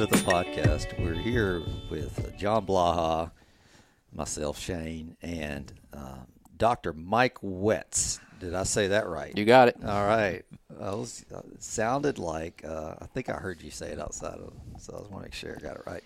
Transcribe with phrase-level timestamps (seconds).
[0.00, 0.98] to the podcast.
[0.98, 1.60] We're here
[1.90, 3.32] with John Blaha,
[4.14, 6.20] myself, Shane, and uh,
[6.56, 6.94] Dr.
[6.94, 8.18] Mike Wetz.
[8.38, 9.36] Did I say that right?
[9.36, 9.76] You got it.
[9.84, 10.42] All right.
[10.80, 14.38] I was, uh, it sounded like uh, I think I heard you say it outside
[14.38, 16.02] of, so I just want to make sure I got it right.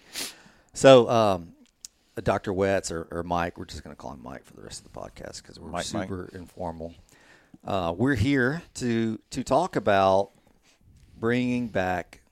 [0.72, 1.52] So, um,
[2.20, 2.52] Dr.
[2.52, 4.92] Wetz or, or Mike, we're just going to call him Mike for the rest of
[4.92, 6.08] the podcast because we're Mike, Mike.
[6.08, 6.96] super informal.
[7.64, 10.32] Uh, we're here to to talk about
[11.16, 12.22] bringing back.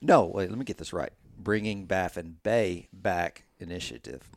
[0.00, 0.48] No, wait.
[0.48, 1.12] Let me get this right.
[1.38, 4.28] Bringing Baffin Bay back initiative.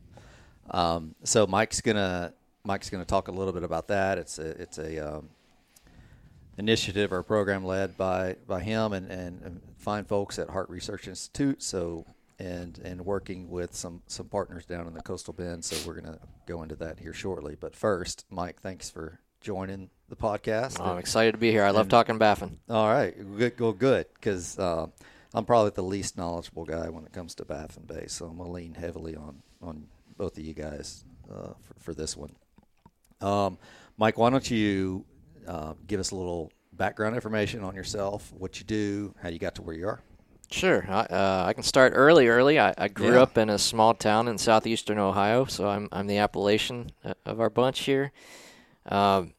[0.70, 4.18] Um, so Mike's gonna Mike's gonna talk a little bit about that.
[4.18, 5.30] It's a it's a um,
[6.58, 11.08] initiative or program led by by him and, and, and fine folks at Harte Research
[11.08, 11.62] Institute.
[11.64, 12.06] So
[12.40, 15.64] and and working with some some partners down in the coastal bend.
[15.64, 17.56] So we're gonna go into that here shortly.
[17.60, 20.80] But first, Mike, thanks for joining the podcast.
[20.80, 21.64] I'm excited to be here.
[21.64, 22.60] I love talking Baffin.
[22.70, 24.88] All right, good, go good because uh,
[25.34, 28.52] I'm probably the least knowledgeable guy when it comes to Baffin Bay, so I'm gonna
[28.52, 32.32] lean heavily on on both of you guys uh, for, for this one.
[33.22, 33.58] Um,
[33.98, 35.06] Mike, why don't you
[35.48, 39.56] uh, give us a little background information on yourself, what you do, how you got
[39.56, 40.02] to where you are?
[40.50, 40.86] Sure.
[40.90, 42.28] I, uh, I can start early.
[42.28, 42.60] Early.
[42.60, 43.22] I, I grew Yeah.
[43.22, 47.40] up in a small town in southeastern Ohio, so I'm I'm the Appalachian uh, of
[47.40, 48.12] our bunch here.
[48.86, 49.34] Um,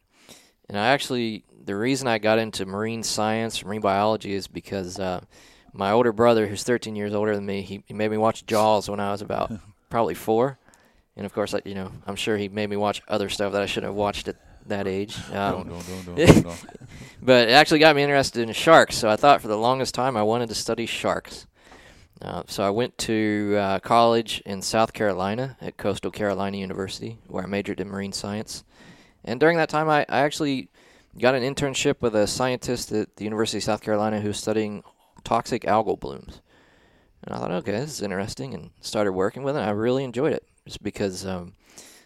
[0.68, 5.20] and I actually the reason I got into marine science, marine biology, is because uh,
[5.72, 8.88] my older brother, who's 13 years older than me, he, he made me watch Jaws
[8.88, 9.52] when I was about
[9.90, 10.58] probably four,
[11.16, 13.62] and of course, I, you know, I'm sure he made me watch other stuff that
[13.62, 15.16] I shouldn't have watched at that age.
[15.32, 16.66] Um, Don't, don't, don't,
[17.20, 18.96] but it actually got me interested in sharks.
[18.96, 21.46] So I thought for the longest time I wanted to study sharks.
[22.20, 27.42] Uh, so I went to uh, college in South Carolina at Coastal Carolina University, where
[27.42, 28.62] I majored in marine science.
[29.24, 30.68] And during that time, I, I actually
[31.18, 34.84] got an internship with a scientist at the University of South Carolina who was studying
[35.24, 36.40] toxic algal blooms.
[37.24, 39.60] And I thought, okay, this is interesting, and started working with it.
[39.60, 41.54] I really enjoyed it, just because um,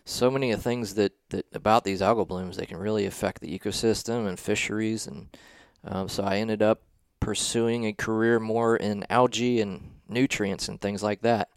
[0.06, 3.40] so many of the things that, that about these algal blooms they can really affect
[3.40, 5.36] the ecosystem and fisheries and
[5.84, 6.82] um, so I ended up
[7.20, 11.48] pursuing a career more in algae and nutrients and things like that.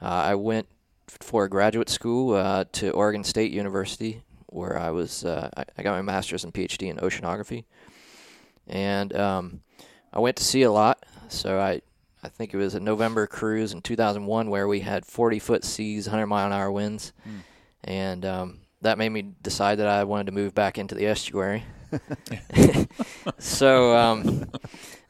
[0.00, 0.68] Uh, I went
[1.08, 5.94] for graduate school uh, to Oregon State University where I was uh, I, I got
[5.94, 7.64] my master's and PhD in oceanography
[8.66, 9.60] and um,
[10.14, 11.82] I went to sea a lot so I
[12.22, 16.06] I think it was a November cruise in 2001 where we had 40 foot seas
[16.06, 17.12] 100 mile an hour winds
[17.84, 21.64] and um, that made me decide that I wanted to move back into the estuary.
[23.38, 24.50] so um,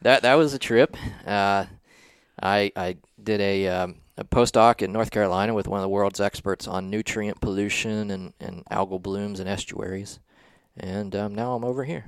[0.03, 0.97] that that was a trip.
[1.27, 1.67] Uh,
[2.43, 6.21] I I did a, um, a postdoc in North Carolina with one of the world's
[6.21, 10.21] experts on nutrient pollution and, and algal blooms and estuaries,
[10.77, 12.07] and um, now I'm over here.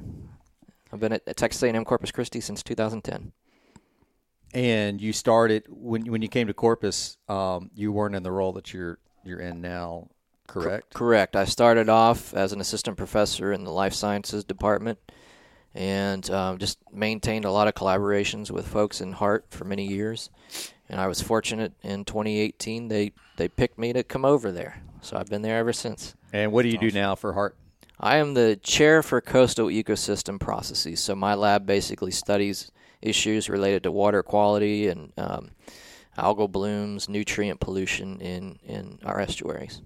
[0.97, 3.33] I've been at, at Texas A&M Corpus Christi since 2010.
[4.55, 8.53] And you started when when you came to Corpus, um, you weren't in the role
[8.53, 10.09] that you're you're in now,
[10.47, 10.95] correct?
[10.95, 11.37] Correct.
[11.37, 14.99] I started off as an assistant professor in the life sciences department
[15.75, 20.31] and um, just maintained a lot of collaborations with folks in Harte for many years.
[20.89, 24.83] And I was fortunate in 2018 they, they picked me to come over there.
[25.03, 26.15] So I've been there ever since.
[26.33, 27.57] And what do you do now for Harte?
[27.99, 31.01] I am the chair for coastal ecosystem processes.
[31.01, 32.71] So my lab basically studies
[33.01, 35.51] issues related to water quality and um,
[36.19, 39.81] algal blooms, nutrient pollution in, in our estuaries.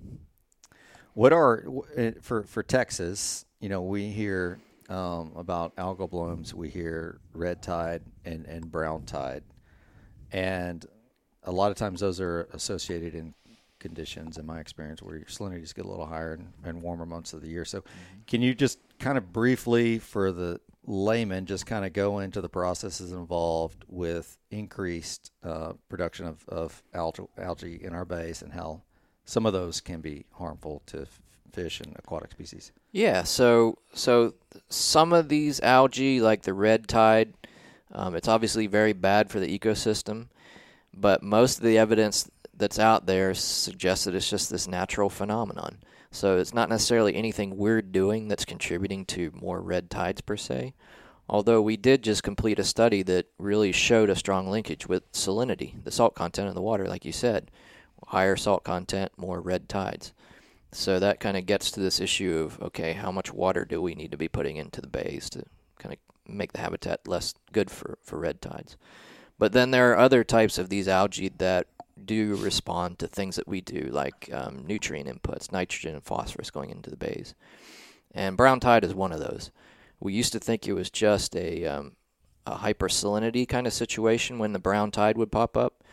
[1.15, 1.65] What are
[1.99, 3.45] uh, for for Texas?
[3.61, 6.55] You know, we hear um, about algal blooms.
[6.55, 9.43] We hear red tide and and brown tide,
[10.31, 10.87] and
[11.43, 13.35] a lot of times those are associated in
[13.81, 14.39] conditions.
[14.39, 17.43] In my experience, where your salinities get a little higher in, in warmer months of
[17.43, 17.65] the year.
[17.65, 17.83] So,
[18.27, 22.49] can you just kind of briefly, for the layman, just kind of go into the
[22.49, 28.83] processes involved with increased uh, production of, of algae, algae in our bays and how
[29.25, 31.23] some of those can be harmful to f-
[31.53, 32.73] fish and aquatic species.
[32.93, 34.35] Yeah, so so
[34.69, 37.35] some of these algae, like the red tide,
[37.93, 40.29] um, it's obviously very bad for the ecosystem.
[40.93, 42.29] But most of the evidence
[42.61, 45.79] that's out there suggests that it's just this natural phenomenon.
[46.13, 50.75] So it's not necessarily anything we're doing that's contributing to more red tides per se.
[51.29, 55.83] Although we did just complete a study that really showed a strong linkage with salinity,
[55.85, 57.51] the salt content in the water, like you said.
[58.09, 60.13] Higher salt content, more red tides.
[60.73, 63.95] So that kind of gets to this issue of okay, how much water do we
[63.95, 65.45] need to be putting into the bays to
[65.79, 68.77] kind of make the habitat less good for, for red tides?
[69.39, 71.67] But then there are other types of these algae that
[72.07, 76.71] do respond to things that we do, like um, nutrient inputs, nitrogen and phosphorus going
[76.71, 77.35] into the bays.
[78.13, 79.51] And brown tide is one of those.
[80.01, 81.93] We used to think it was just a um,
[82.47, 85.85] a hypersalinity kind of situation when the brown tide would pop up.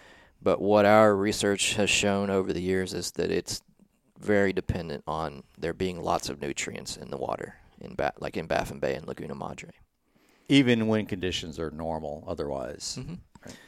[0.41, 3.61] But what our research has shown over the years is that it's
[4.19, 8.47] very dependent on there being lots of nutrients in the water, in ba- like in
[8.47, 9.71] Baffin Bay and Laguna Madre.
[10.49, 12.97] Even when conditions are normal, otherwise.
[12.99, 13.15] Mm-hmm.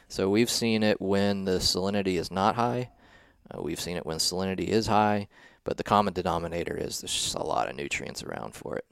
[0.08, 2.90] So we've seen it when the salinity is not high.
[3.50, 5.28] Uh, we've seen it when salinity is high,
[5.64, 8.84] but the common denominator is there's just a lot of nutrients around for it.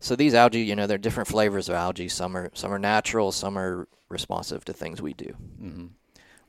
[0.00, 2.08] So these algae, you know, they're different flavors of algae.
[2.08, 5.34] Some are some are natural, some are responsive to things we do.
[5.62, 5.86] Mm-hmm.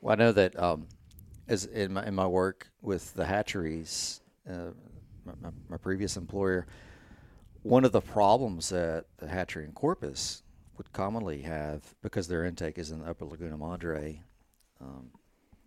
[0.01, 0.87] Well, I know that um,
[1.47, 4.71] as in my in my work with the hatcheries, uh,
[5.23, 6.65] my, my, my previous employer,
[7.61, 10.41] one of the problems that the hatchery in Corpus
[10.77, 14.21] would commonly have because their intake is in the Upper Laguna Madre.
[14.81, 15.11] Um,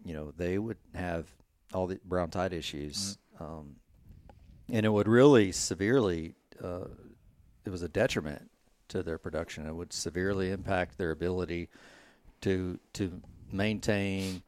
[0.04, 1.26] you know, they would have
[1.72, 3.44] all the brown tide issues, mm-hmm.
[3.44, 3.76] um,
[4.70, 6.34] and it would really severely.
[6.62, 6.88] Uh,
[7.64, 8.48] it was a detriment
[8.88, 9.66] to their production.
[9.66, 11.68] It would severely impact their ability
[12.42, 13.20] to to
[13.52, 14.42] maintain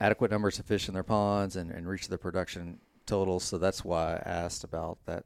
[0.00, 3.44] adequate numbers of fish in their ponds and, and reach their production totals.
[3.44, 5.24] So that's why I asked about that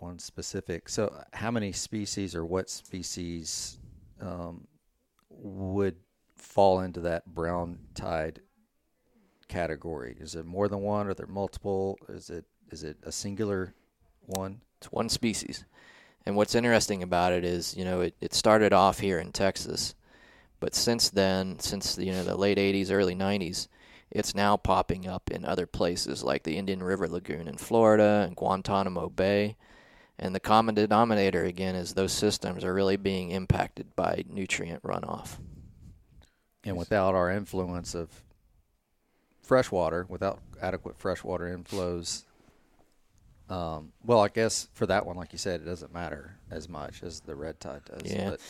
[0.00, 0.88] one specific.
[0.88, 3.78] So, how many species or what species
[4.20, 4.66] um,
[5.30, 5.96] would
[6.36, 8.40] fall into that brown tide
[9.48, 10.16] category?
[10.20, 11.06] Is it more than one?
[11.06, 11.98] Are there multiple?
[12.08, 13.74] Is it is it a singular
[14.26, 14.60] one?
[14.78, 15.64] It's one species.
[16.26, 19.94] And what's interesting about it is, you know, it, it started off here in Texas,
[20.58, 23.68] but since then, since you know the late '80s, early '90s,
[24.10, 28.36] it's now popping up in other places like the Indian River Lagoon in Florida and
[28.36, 29.56] Guantanamo Bay.
[30.18, 35.38] And the common denominator again is those systems are really being impacted by nutrient runoff.
[36.62, 38.22] And without our influence of
[39.42, 42.22] freshwater, without adequate freshwater inflows,
[43.50, 47.02] um, well, I guess for that one, like you said, it doesn't matter as much
[47.02, 48.10] as the red tide does.
[48.10, 48.30] Yeah.
[48.30, 48.40] But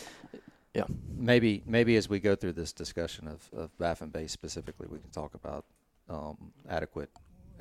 [0.73, 0.85] yeah.
[1.17, 5.09] Maybe maybe as we go through this discussion of, of Baffin Bay specifically, we can
[5.09, 5.65] talk about
[6.09, 7.09] um, adequate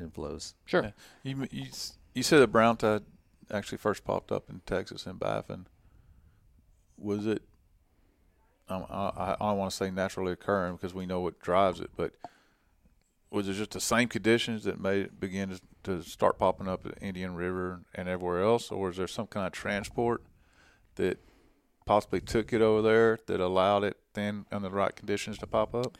[0.00, 0.55] inflows.
[0.67, 0.83] Sure.
[0.83, 0.91] Yeah.
[1.23, 1.67] You, you
[2.15, 3.03] you said the brown tide
[3.50, 5.67] actually first popped up in Texas in Baffin.
[6.99, 7.43] Was it?
[8.69, 11.91] Um, I, I don't want to say naturally occurring because we know what drives it,
[11.96, 12.12] but
[13.31, 16.87] was it just the same conditions that made it begin to, to start popping up
[16.87, 20.23] at Indian River and everywhere else, or is there some kind of transport
[20.94, 21.19] that
[21.85, 25.75] possibly took it over there that allowed it then under the right conditions to pop
[25.75, 25.99] up?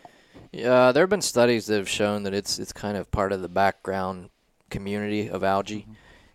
[0.53, 3.43] Yeah, there have been studies that have shown that it's it's kind of part of
[3.43, 4.31] the background
[4.71, 5.81] community of algae.
[5.81, 5.93] Mm-hmm.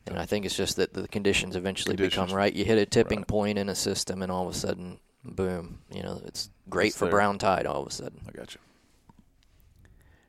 [0.10, 2.26] And I think it's just that the conditions eventually conditions.
[2.26, 2.54] become right.
[2.54, 3.28] You hit a tipping right.
[3.28, 5.80] point in a system, and all of a sudden, boom!
[5.92, 7.12] You know, it's great it's for there.
[7.12, 7.66] brown tide.
[7.66, 8.62] All of a sudden, I got you.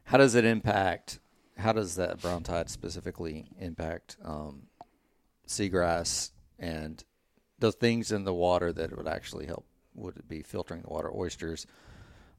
[0.05, 1.19] How does it impact?
[1.57, 4.63] How does that brown tide specifically impact um,
[5.47, 7.03] seagrass and
[7.59, 9.67] the things in the water that would actually help?
[9.95, 11.67] Would it be filtering the water, oysters,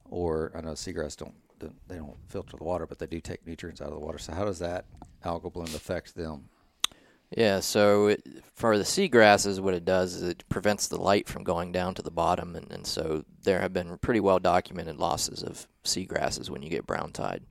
[0.09, 1.35] or I know seagrass don't
[1.87, 4.17] they don't filter the water, but they do take nutrients out of the water.
[4.17, 4.85] So how does that
[5.23, 6.49] algal bloom affect them?
[7.36, 11.45] Yeah, so it, for the seagrasses, what it does is it prevents the light from
[11.45, 15.42] going down to the bottom, and, and so there have been pretty well documented losses
[15.42, 17.44] of seagrasses when you get brown tide.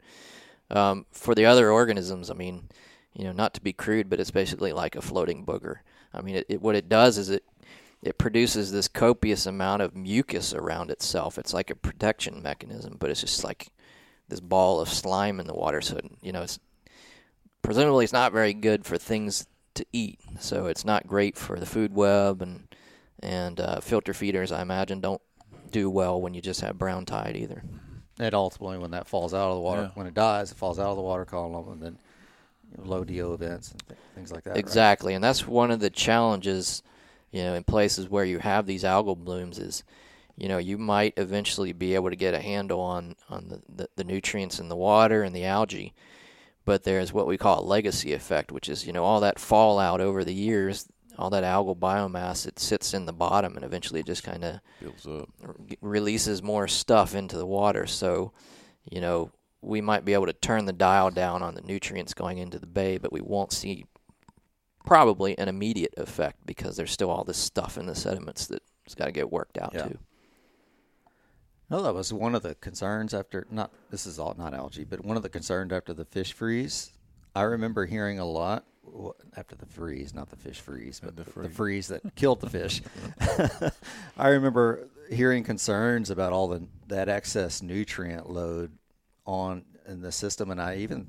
[0.71, 2.69] Um, for the other organisms, I mean,
[3.15, 5.77] you know, not to be crude, but it's basically like a floating booger.
[6.13, 7.45] I mean, it, it, what it does is it
[8.03, 11.37] it produces this copious amount of mucus around itself.
[11.39, 13.69] It's like a protection mechanism, but it's just like
[14.29, 15.81] this ball of slime in the water.
[15.81, 16.59] So you know, it's
[17.63, 20.21] presumably it's not very good for things to eat.
[20.39, 22.69] So it's not great for the food web and
[23.23, 24.51] and uh, filter feeders.
[24.51, 25.21] I imagine don't
[25.71, 27.63] do well when you just have brown tide either.
[28.19, 29.91] And ultimately, when that falls out of the water, yeah.
[29.95, 31.99] when it dies, it falls out of the water column, and then
[32.71, 34.59] you know, low DO events and th- things like that.
[34.59, 35.17] Exactly, right?
[35.17, 36.83] and that's one of the challenges,
[37.31, 39.85] you know, in places where you have these algal blooms is,
[40.37, 43.89] you know, you might eventually be able to get a handle on on the, the,
[43.97, 45.95] the nutrients in the water and the algae,
[46.71, 50.01] but there's what we call a legacy effect, which is you know all that fallout
[50.01, 50.87] over the years,
[51.19, 54.61] all that algal biomass, it sits in the bottom and eventually it just kind of
[54.81, 55.29] builds up,
[55.81, 57.89] releases more stuff into the water.
[57.89, 58.31] So,
[58.89, 62.39] you know, we might be able to turn the dial down on the nutrients going
[62.39, 63.85] into the bay, but we won't see
[64.87, 69.07] probably an immediate effect because there's still all this stuff in the sediments that's got
[69.07, 69.89] to get worked out yeah.
[69.89, 69.99] too.
[71.71, 75.05] No, that was one of the concerns after not this is all not algae, but
[75.05, 76.93] one of the concerns after the fish freeze.
[77.35, 78.65] I remember hearing a lot
[79.37, 81.49] after the freeze, not the fish freeze, but the, freeze.
[81.49, 82.83] the freeze that killed the fish.
[84.19, 88.73] I remember hearing concerns about all the that excess nutrient load
[89.25, 91.07] on in the system, and I even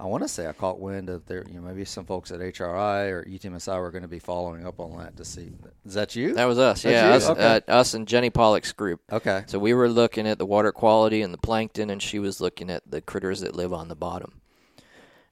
[0.00, 1.44] I want to say I caught wind of there.
[1.48, 4.78] You know, maybe some folks at HRI or UTMSI were going to be following up
[4.78, 5.50] on that to see.
[5.84, 6.34] Is that you?
[6.34, 6.82] That was us.
[6.82, 7.60] That's yeah, us, Okay.
[7.66, 9.00] uh, us and Jenny Pollack's group.
[9.10, 9.42] okay.
[9.48, 12.70] So we were looking at the water quality and the plankton, and she was looking
[12.70, 14.40] at the critters that live on the bottom.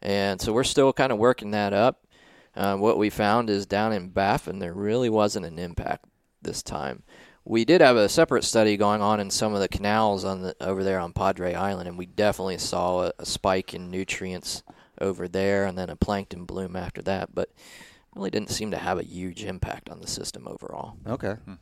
[0.03, 2.05] And so we're still kind of working that up.
[2.57, 6.07] Uh, what we found is down in Baffin, there really wasn't an impact
[6.43, 7.03] this time.
[7.49, 10.57] We did have a separate study going on in some of the canals on the
[10.61, 14.65] over there on Padre Island, and we definitely saw a, a spike in nutrients
[15.01, 17.35] over there, and then a plankton bloom after that.
[17.35, 17.51] But
[18.17, 20.97] really didn't seem to have a huge impact on the system overall.
[21.07, 21.35] Okay.
[21.45, 21.55] Hmm.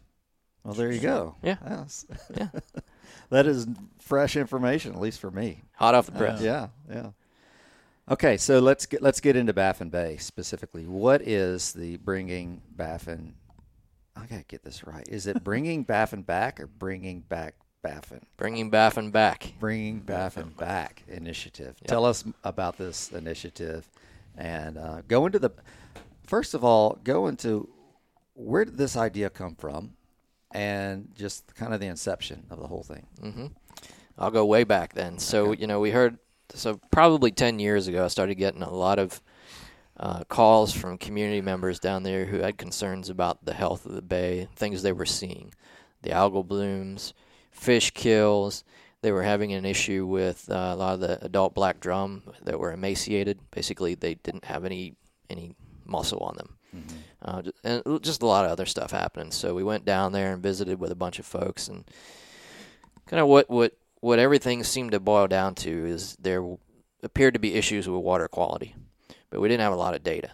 [0.63, 1.37] Well, there you go.
[1.43, 1.57] Yeah.
[1.69, 2.07] Yes.
[2.37, 2.49] Yeah.
[3.31, 3.67] that is
[3.99, 5.63] fresh information, at least for me.
[5.75, 6.41] Hot off the press.
[6.41, 7.11] Yeah, yeah.
[8.11, 10.87] Okay, so let's get let's get into Baffin Bay specifically.
[10.87, 13.35] What is the bringing Baffin?
[14.17, 15.07] I gotta get this right.
[15.09, 18.25] Is it bringing Baffin back or bringing back Baffin?
[18.37, 19.53] Bringing Baffin back.
[19.59, 21.77] Bringing Baffin back initiative.
[21.87, 23.89] Tell us about this initiative,
[24.37, 25.51] and uh, go into the.
[26.27, 27.69] First of all, go into
[28.35, 29.95] where did this idea come from,
[30.53, 33.07] and just kind of the inception of the whole thing.
[33.21, 33.47] hmm
[34.17, 35.19] I'll go way back then.
[35.19, 36.19] So you know, we heard
[36.55, 39.21] so probably ten years ago, I started getting a lot of
[39.99, 44.03] uh, calls from community members down there who had concerns about the health of the
[44.03, 45.55] bay, things they were seeing,
[46.03, 47.15] the algal blooms,
[47.51, 48.65] fish kills.
[49.03, 52.59] They were having an issue with uh, a lot of the adult black drum that
[52.59, 53.39] were emaciated.
[53.51, 54.97] Basically, they didn't have any
[55.31, 56.57] any muscle on them.
[57.23, 59.31] Uh, and just a lot of other stuff happening.
[59.31, 61.85] So we went down there and visited with a bunch of folks, and
[63.07, 66.45] kind of what what what everything seemed to boil down to is there
[67.03, 68.75] appeared to be issues with water quality,
[69.35, 70.31] but we didn't have a lot of data.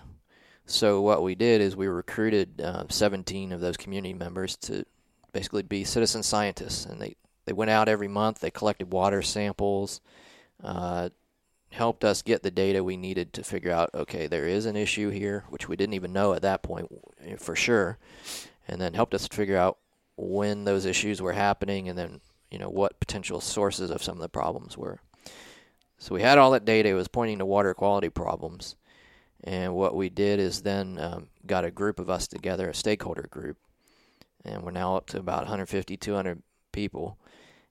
[0.67, 4.85] So what we did is we recruited uh, 17 of those community members to
[5.33, 7.17] basically be citizen scientists, and they
[7.47, 8.41] they went out every month.
[8.41, 10.03] They collected water samples.
[10.63, 11.09] Uh,
[11.71, 15.09] helped us get the data we needed to figure out okay there is an issue
[15.09, 16.89] here which we didn't even know at that point
[17.25, 17.97] eh, for sure
[18.67, 19.79] and then helped us figure out
[20.17, 24.21] when those issues were happening and then you know what potential sources of some of
[24.21, 24.99] the problems were
[25.97, 28.75] so we had all that data it was pointing to water quality problems
[29.45, 33.27] and what we did is then um, got a group of us together a stakeholder
[33.31, 33.57] group
[34.45, 36.43] and we're now up to about 150 200
[36.73, 37.19] people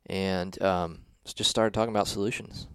[0.08, 1.00] and um,
[1.36, 2.68] just started talking about solutions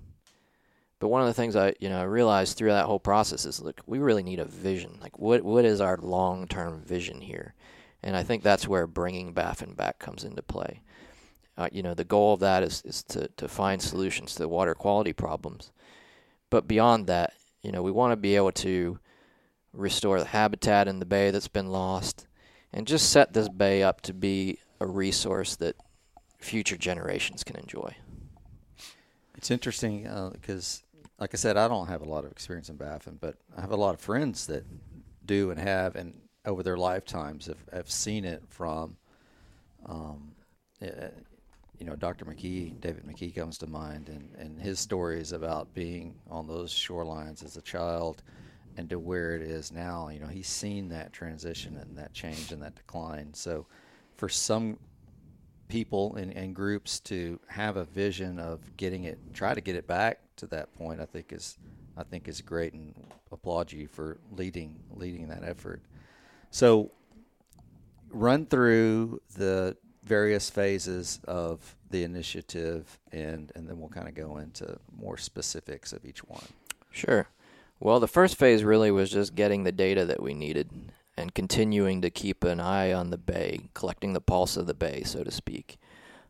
[1.04, 3.60] but one of the things I, you know, I realized through that whole process is,
[3.60, 4.96] look, we really need a vision.
[5.02, 7.52] Like, what what is our long term vision here?
[8.02, 10.80] And I think that's where bringing Baffin back comes into play.
[11.58, 14.48] Uh, you know, the goal of that is is to to find solutions to the
[14.48, 15.72] water quality problems.
[16.48, 17.34] But beyond that,
[17.64, 18.98] you know, we want to be able to
[19.72, 22.28] restore the habitat in the bay that's been lost,
[22.72, 25.74] and just set this bay up to be a resource that
[26.38, 27.96] future generations can enjoy.
[29.36, 30.82] It's interesting because,
[31.18, 33.72] like I said, I don't have a lot of experience in Baffin, but I have
[33.72, 34.64] a lot of friends that
[35.24, 38.96] do and have, and over their lifetimes have, have seen it from,
[39.86, 40.32] um,
[40.82, 41.08] uh,
[41.78, 42.24] you know, Dr.
[42.24, 47.44] McKee, David McKee comes to mind, and, and his stories about being on those shorelines
[47.44, 48.22] as a child
[48.76, 50.08] and to where it is now.
[50.08, 53.32] You know, he's seen that transition and that change and that decline.
[53.34, 53.66] So
[54.16, 54.78] for some
[55.68, 59.86] people and, and groups to have a vision of getting it, try to get it
[59.86, 61.58] back to that point, I think is,
[61.96, 62.94] I think is great, and
[63.32, 65.82] applaud you for leading leading that effort.
[66.50, 66.90] So,
[68.10, 74.38] run through the various phases of the initiative, and and then we'll kind of go
[74.38, 76.44] into more specifics of each one.
[76.90, 77.28] Sure.
[77.80, 80.70] Well, the first phase really was just getting the data that we needed
[81.16, 85.02] and continuing to keep an eye on the bay, collecting the pulse of the bay,
[85.02, 85.76] so to speak.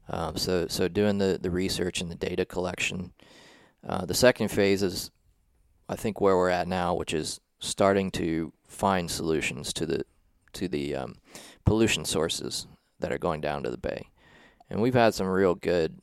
[0.09, 3.13] Um, so, so doing the, the research and the data collection.
[3.87, 5.11] Uh, the second phase is,
[5.89, 10.05] I think, where we're at now, which is starting to find solutions to the
[10.53, 11.17] to the um,
[11.65, 12.69] pollution sources
[13.01, 14.09] that are going down to the bay,
[14.71, 15.99] and we've had some real good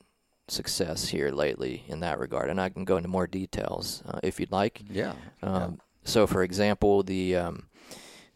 [0.47, 2.49] success here lately in that regard.
[2.49, 4.81] And I can go into more details uh, if you'd like.
[4.89, 5.13] Yeah.
[5.41, 7.67] Um, So, for example, the um,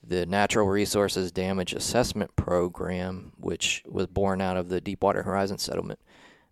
[0.07, 5.99] the Natural Resources Damage Assessment Program, which was born out of the Deepwater Horizon settlement,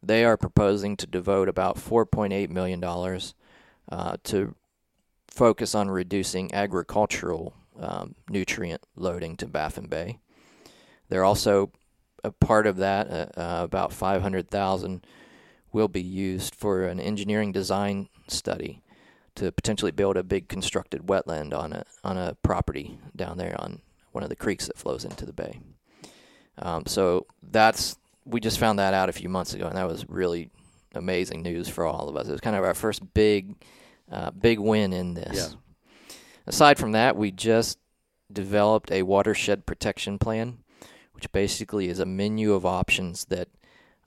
[0.01, 3.35] they are proposing to devote about 4.8 million dollars
[3.91, 4.55] uh, to
[5.29, 10.19] focus on reducing agricultural um, nutrient loading to Baffin Bay.
[11.09, 11.71] They're also
[12.23, 13.09] a part of that.
[13.09, 15.05] Uh, uh, about 500,000
[15.71, 18.81] will be used for an engineering design study
[19.35, 23.81] to potentially build a big constructed wetland on a on a property down there on
[24.11, 25.59] one of the creeks that flows into the bay.
[26.59, 30.07] Um, so that's we just found that out a few months ago, and that was
[30.07, 30.49] really
[30.93, 32.27] amazing news for all of us.
[32.27, 33.55] It was kind of our first big
[34.11, 35.35] uh, big win in this.
[35.35, 36.15] Yeah.
[36.45, 37.79] Aside from that, we just
[38.31, 40.59] developed a watershed protection plan,
[41.13, 43.47] which basically is a menu of options that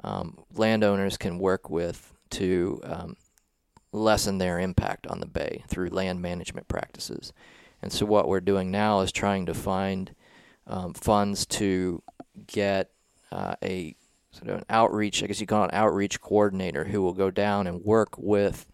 [0.04, 3.16] um, landowners can work with to um,
[3.92, 7.32] lessen their impact on the bay through land management practices.
[7.82, 10.14] And so, what we're doing now is trying to find
[10.66, 12.02] um, funds to
[12.46, 12.90] get
[13.30, 13.94] uh, a
[14.30, 17.30] sort of an outreach, I guess you call it an outreach coordinator, who will go
[17.30, 18.66] down and work with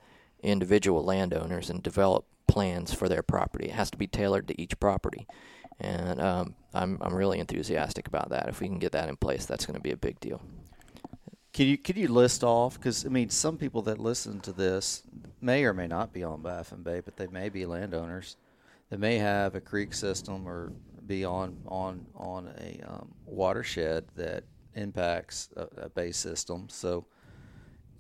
[0.42, 3.66] individual landowners and develop plans for their property.
[3.66, 5.26] It has to be tailored to each property,
[5.82, 8.48] and um, I'm I'm really enthusiastic about that.
[8.48, 10.40] If we can get that in place, that's going to be a big deal.
[11.52, 12.78] Can you can you list off?
[12.78, 15.02] Because I mean, some people that listen to this
[15.40, 18.36] may or may not be on Baffin Bay, but they may be landowners.
[18.88, 20.72] They may have a creek system or
[21.06, 26.68] be on on on a um, watershed that impacts a, a bay system.
[26.70, 27.04] So,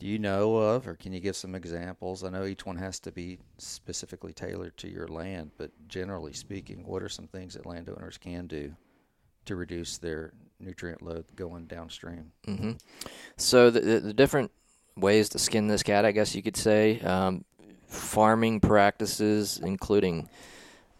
[0.02, 2.24] do you know of, or can you give some examples?
[2.24, 6.84] I know each one has to be specifically tailored to your land, but generally speaking,
[6.84, 8.74] what are some things that landowners can do
[9.44, 12.32] to reduce their nutrient load going downstream?
[12.44, 12.72] hmm
[13.36, 14.50] So the, the, the different
[14.96, 17.44] ways to skin this cat, I guess you could say, um,
[17.86, 20.28] farming practices, including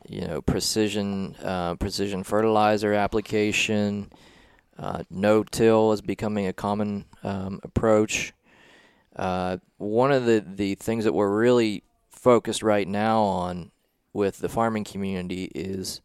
[0.09, 4.13] you know precision uh, precision fertilizer application.
[4.79, 8.33] Uh, no-till is becoming a common um, approach.
[9.17, 13.71] Uh, one of the, the things that we're really focused right now on
[14.13, 16.01] with the farming community is,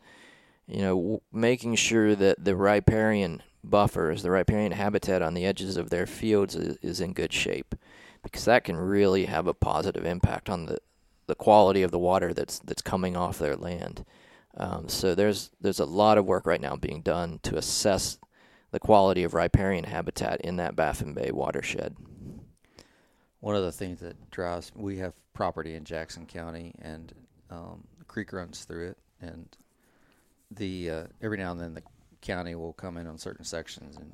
[0.68, 5.78] you know, w- making sure that the riparian buffers, the riparian habitat on the edges
[5.78, 7.76] of their fields is, is in good shape,
[8.24, 10.78] because that can really have a positive impact on the,
[11.28, 14.06] the quality of the water that's that's coming off their land.
[14.56, 18.18] Um, so there's there's a lot of work right now being done to assess
[18.72, 21.96] the quality of riparian habitat in that Baffin Bay watershed.
[23.48, 27.14] One of the things that drives we have property in Jackson County, and
[27.50, 29.48] um, the creek runs through it, and
[30.52, 31.84] the uh, every now and then the
[32.20, 34.14] county will come in on certain sections and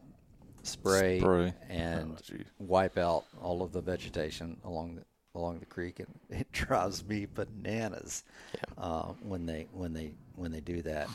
[0.62, 1.52] spray, Spray.
[1.68, 6.52] and Oh, wipe out all of the vegetation along the along the creek, and it
[6.52, 8.26] drives me bananas
[8.78, 11.10] uh, when they when they when they do that.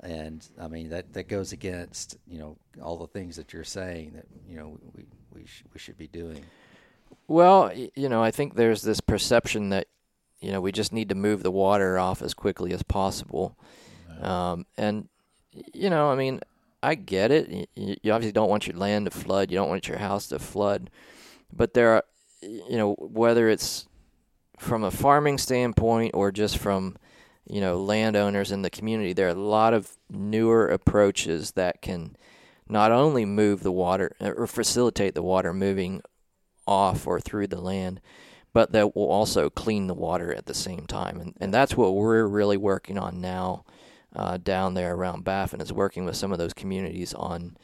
[0.00, 4.12] And I mean that that goes against you know all the things that you're saying
[4.14, 5.04] that you know we
[5.34, 6.42] we, sh- we should be doing.
[7.28, 9.86] Well, you know, I think there's this perception that
[10.40, 13.56] you know we just need to move the water off as quickly as possible,
[14.20, 15.08] um, and
[15.72, 16.40] you know, I mean,
[16.82, 17.48] I get it.
[17.50, 19.50] Y- y- You obviously don't want your land to flood.
[19.50, 20.90] You don't want your house to flood,
[21.52, 22.04] but there are,
[22.42, 23.86] you know, whether it's
[24.58, 26.96] from a farming standpoint or just from
[27.46, 32.16] you know landowners in the community, there are a lot of newer approaches that can
[32.68, 36.02] not only move the water or facilitate the water moving
[36.66, 38.00] off or through the land,
[38.52, 41.20] but that will also clean the water at the same time.
[41.20, 43.64] And, and that's what we're really working on now
[44.14, 47.56] uh, down there around Baffin is working with some of those communities on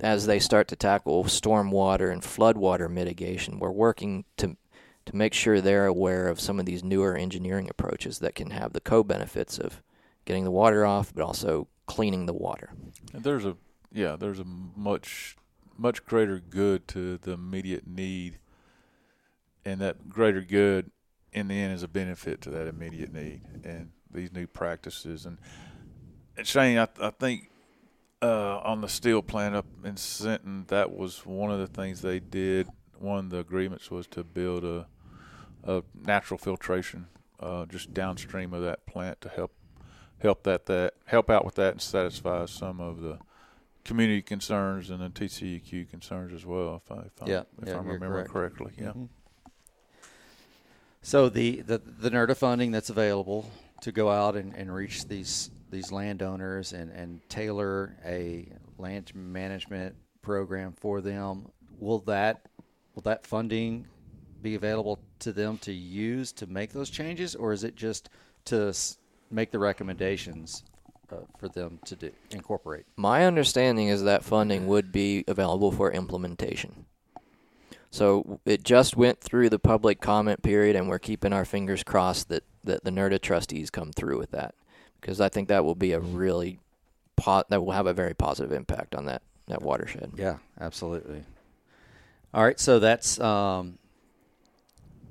[0.00, 3.58] as they start to tackle stormwater and floodwater mitigation.
[3.58, 4.56] We're working to
[5.04, 8.72] to make sure they're aware of some of these newer engineering approaches that can have
[8.72, 9.82] the co-benefits of
[10.24, 12.70] getting the water off, but also cleaning the water.
[13.12, 13.56] There's a
[13.92, 15.36] yeah, there's a much
[15.78, 18.38] much greater good to the immediate need,
[19.64, 20.90] and that greater good
[21.32, 25.24] in the end is a benefit to that immediate need and these new practices.
[25.24, 25.38] And,
[26.36, 27.50] and Shane, I, I think
[28.20, 32.20] uh, on the steel plant up in Sinton, that was one of the things they
[32.20, 32.68] did.
[32.98, 34.86] One of the agreements was to build a,
[35.64, 37.06] a natural filtration
[37.42, 39.52] uh, just downstream of that plant to help
[40.20, 43.18] help that that help out with that and satisfy some of the
[43.84, 46.82] community concerns and the TCEQ concerns as well.
[46.84, 48.56] If I if, Yeah, I, if yeah, I'm you're remembering correct.
[48.56, 48.92] correctly, yeah.
[48.92, 49.08] Mhm.
[51.02, 55.50] So the, the the NRDA funding that's available to go out and, and reach these
[55.70, 58.46] these landowners and, and tailor a
[58.78, 62.42] land management program for them, will that
[62.94, 63.86] will that funding
[64.42, 68.08] be available to them to use to make those changes, or is it just
[68.44, 68.72] to
[69.30, 70.62] make the recommendations
[71.12, 72.86] uh, for them to do incorporate?
[72.96, 76.86] My understanding is that funding would be available for implementation.
[77.90, 82.30] So it just went through the public comment period, and we're keeping our fingers crossed
[82.30, 84.54] that, that the NRDA trustees come through with that,
[85.00, 86.58] because I think that will be a really
[87.16, 90.12] po- that will have a very positive impact on that that watershed.
[90.16, 91.24] Yeah, absolutely.
[92.32, 93.78] All right, so that's um,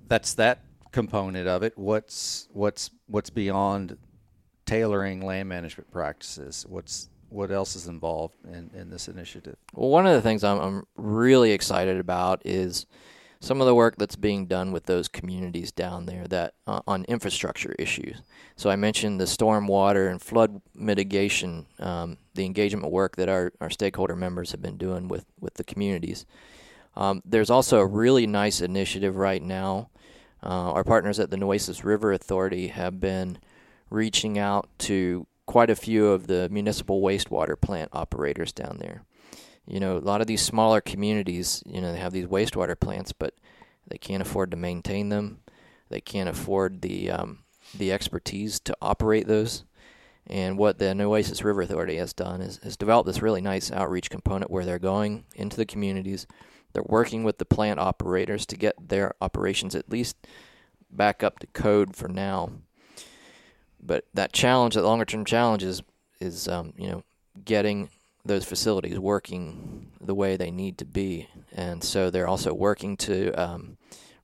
[0.07, 1.77] that's that component of it.
[1.77, 3.97] What's what's what's beyond
[4.71, 6.65] tailoring land management practices?
[6.69, 9.55] What's what else is involved in, in this initiative?
[9.73, 12.86] Well, one of the things I'm, I'm really excited about is
[13.41, 17.03] some of the work that's being done with those communities down there that uh, on
[17.05, 18.21] infrastructure issues.
[18.55, 23.69] So I mentioned the stormwater and flood mitigation, um, the engagement work that our, our
[23.69, 26.25] stakeholder members have been doing with, with the communities.
[26.95, 29.89] Um, there's also a really nice initiative right now.
[30.43, 33.38] Uh, our partners at the Nueces River Authority have been
[33.91, 39.04] reaching out to quite a few of the municipal wastewater plant operators down there.
[39.67, 43.12] You know, a lot of these smaller communities, you know, they have these wastewater plants,
[43.12, 43.36] but
[43.88, 45.41] they can't afford to maintain them.
[45.89, 47.39] They can't afford the um,
[47.77, 49.65] the expertise to operate those.
[50.27, 54.10] And what the Nueces River Authority has done is, has developed this really nice outreach
[54.10, 56.27] component where they're going into the communities.
[56.73, 60.15] They're working with the plant operators to get their operations at least
[60.89, 62.51] back up to code for now.
[63.81, 65.81] But that challenge, that longer term challenge, is
[66.19, 67.03] is um, you know
[67.43, 67.89] getting
[68.23, 73.31] those facilities working the way they need to be, and so they're also working to
[73.33, 73.77] um,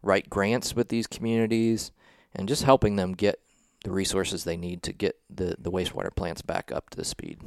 [0.03, 1.91] write grants with these communities
[2.35, 3.39] and just helping them get
[3.83, 7.39] the resources they need to get the, the wastewater plants back up to speed.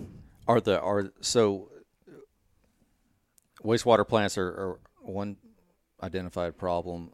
[0.48, 1.70] Are the are so
[3.62, 5.36] wastewater plants are, are one
[6.02, 7.10] identified problem.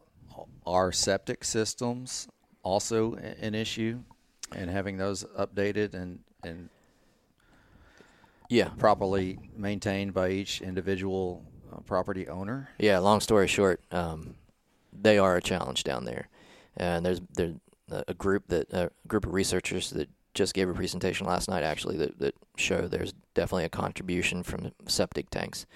[0.66, 2.28] Are septic systems
[2.62, 4.00] also an issue,
[4.52, 6.68] and having those updated and and
[8.48, 12.68] Yeah, properly maintained by each individual uh, property owner?
[12.78, 12.98] yeah.
[12.98, 14.34] Long story short, um,
[14.92, 16.28] they are a challenge down there,
[16.76, 17.56] and there's there's
[17.90, 21.96] a group that a group of researchers that just gave a presentation last night actually
[21.96, 25.66] that that show there's definitely a contribution from septic tanks.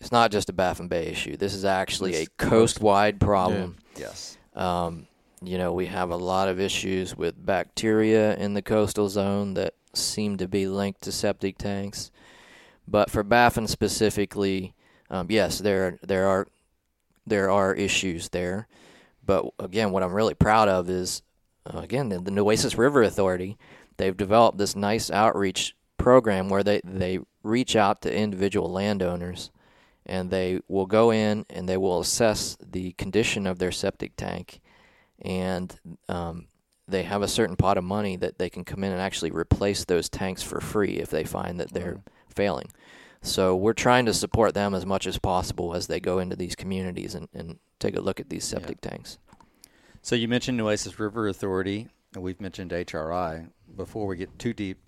[0.00, 1.36] It's not just a Baffin Bay issue.
[1.36, 3.76] This is actually a It's coast-wide problem.
[3.96, 4.36] Yes.
[4.54, 5.06] Um,
[5.46, 9.74] you know, we have a lot of issues with bacteria in the coastal zone that
[9.94, 12.10] seem to be linked to septic tanks.
[12.86, 14.74] But for Baffin specifically,
[15.10, 16.46] um, yes, there there are
[17.26, 18.68] there are issues there.
[19.24, 21.22] But again, what I'm really proud of is
[21.66, 23.56] uh, again the, the Nueces River Authority.
[23.96, 29.50] They've developed this nice outreach program where they they reach out to individual landowners
[30.06, 34.60] and they will go in and they will assess the condition of their septic tank
[35.24, 36.46] and um,
[36.86, 39.84] they have a certain pot of money that they can come in and actually replace
[39.84, 42.70] those tanks for free if they find that they're failing.
[43.22, 46.54] So we're trying to support them as much as possible as they go into these
[46.54, 49.16] communities and, and take a look at these septic tanks.
[50.02, 53.48] So you mentioned Nueces River Authority, and we've mentioned HRI.
[53.74, 54.78] Before we get too deep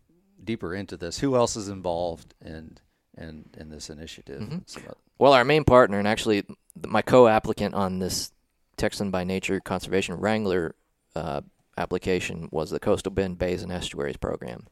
[0.44, 2.76] deeper into this, who else is involved in
[3.16, 4.42] in, in this initiative?
[4.42, 4.68] Mhm.
[4.68, 4.82] Some
[5.18, 6.44] Well, our main partner and actually
[6.86, 8.30] my co-applicant on this
[8.76, 10.74] Texan by Nature Conservation Wrangler
[11.14, 11.40] uh,
[11.78, 14.66] application was the Coastal Bend Bays and Estuaries program.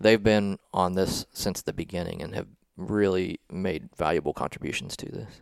[0.00, 5.40] They've been on this since the beginning and have really made valuable contributions to this.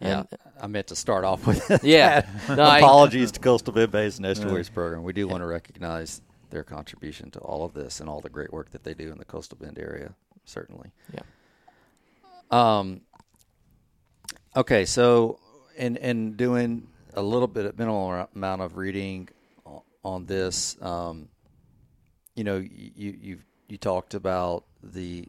[0.00, 0.22] Yeah,
[0.58, 2.26] I meant to start off with Yeah.
[2.48, 5.02] No, I- Apologies to Coastal Bend Bays and Estuaries Program.
[5.02, 8.50] We do want to recognize their contribution to all of this and all the great
[8.52, 10.14] work that they do in the Coastal Bend area.
[10.46, 10.90] Certainly.
[11.12, 11.20] Yeah.
[12.50, 13.02] Um.
[14.56, 15.38] Okay, so
[15.80, 19.28] in in doing a little bit of minimal amount of reading
[20.04, 21.28] on this, um,
[22.34, 23.38] you know, you you
[23.68, 25.26] you talked about the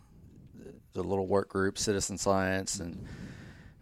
[0.93, 3.05] the little work group, citizen science, and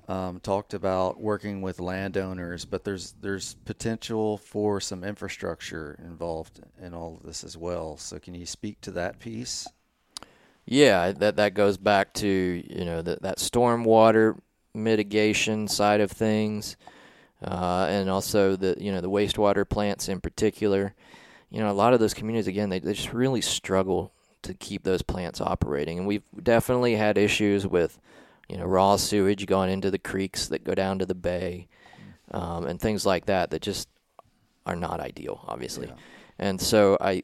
[0.07, 6.93] um, talked about working with landowners, but there's there's potential for some infrastructure involved in
[6.93, 7.97] all of this as well.
[7.97, 9.67] So, can you speak to that piece?
[10.65, 14.37] Yeah, that that goes back to you know that that stormwater
[14.73, 16.77] mitigation side of things,
[17.43, 20.93] uh, and also the you know the wastewater plants in particular.
[21.49, 24.11] You know, a lot of those communities again, they, they just really struggle
[24.43, 27.99] to keep those plants operating, and we've definitely had issues with
[28.47, 31.67] you know raw sewage going into the creeks that go down to the bay,
[32.31, 33.89] um, and things like that that just
[34.65, 35.87] are not ideal, obviously.
[35.87, 35.93] Yeah.
[36.37, 37.23] And so I,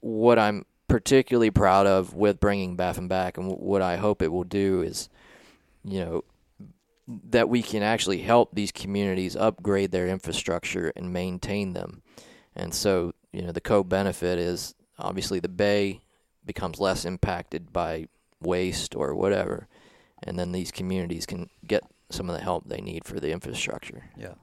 [0.00, 4.44] what I'm particularly proud of with bringing Baffin back, and what I hope it will
[4.44, 5.08] do is,
[5.84, 6.24] you know,
[7.30, 12.02] that we can actually help these communities upgrade their infrastructure and maintain them.
[12.54, 16.02] And so, you know, the co-benefit is obviously the bay
[16.44, 18.06] becomes less impacted by
[18.40, 19.68] waste or whatever,
[20.22, 24.04] and then these communities can get some of the help they need for the infrastructure.
[24.16, 24.34] Yeah.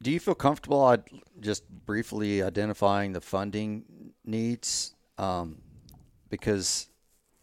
[0.00, 0.96] Do you feel comfortable
[1.40, 4.94] just briefly identifying the funding needs?
[5.16, 5.58] Um,
[6.30, 6.88] because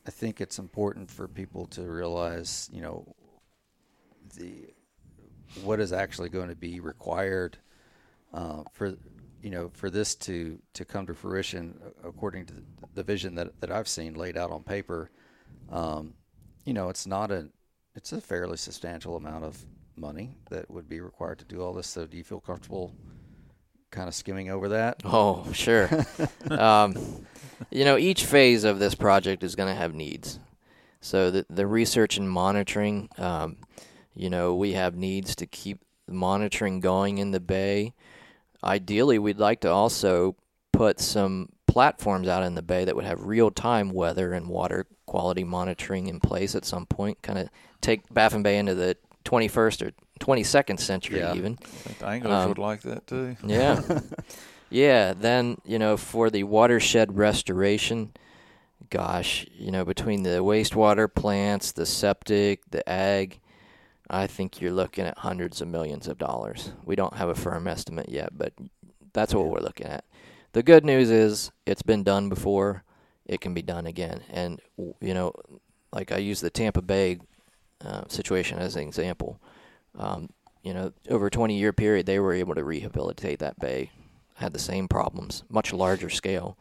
[0.08, 3.14] I think it's important for people to realize, you know,
[4.36, 4.74] the
[5.64, 7.58] what is actually going to be required
[8.34, 8.96] uh, for
[9.42, 12.54] you know for this to to come to fruition uh, according to
[12.94, 15.10] the vision that that I've seen laid out on paper.
[15.70, 16.14] Um,
[16.66, 17.50] you know, it's not a
[17.96, 21.88] it's a fairly substantial amount of money that would be required to do all this.
[21.88, 22.94] So, do you feel comfortable
[23.92, 25.02] kind of skimming over that?
[25.06, 25.90] Oh, sure.
[26.50, 26.96] um,
[27.72, 30.40] you know, each phase of this project is going to have needs.
[31.02, 33.58] So the the research and monitoring, um,
[34.16, 37.94] you know, we have needs to keep monitoring going in the bay.
[38.64, 40.36] Ideally, we'd like to also
[40.72, 44.86] put some platforms out in the bay that would have real time weather and water
[45.06, 47.22] quality monitoring in place at some point.
[47.22, 47.50] Kind of
[47.82, 51.34] take Baffin Bay into the 21st or 22nd century, Yeah.
[51.36, 51.58] even.
[51.62, 53.36] I think the anglers Um, would like that too.
[53.46, 53.82] Yeah.
[54.70, 55.14] yeah.
[55.14, 58.14] Then, you know, for the watershed restoration,
[58.90, 63.40] gosh, you know, between the wastewater plants, the septic, the ag,
[64.10, 66.72] I think you're looking at hundreds of millions of dollars.
[66.84, 68.54] We don't have a firm estimate yet, but
[69.14, 70.06] that's what we're looking at.
[70.54, 72.84] The good news is it's been done before,
[73.26, 74.22] it can be done again.
[74.30, 75.34] And, you know,
[75.92, 77.20] like I use the Tampa Bay
[77.84, 79.42] uh, situation as an example.
[79.98, 80.30] Um,
[80.64, 83.92] you know, over a 20 year period, they were able to rehabilitate that bay,
[84.36, 86.58] had the same problems, much larger scale.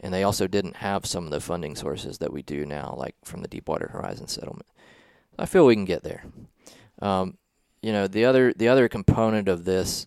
[0.00, 3.14] And they also didn't have some of the funding sources that we do now, like
[3.24, 4.66] from the Deepwater Horizon settlement.
[5.38, 6.24] I feel we can get there.
[7.00, 7.38] Um,
[7.82, 10.06] you know, the other the other component of this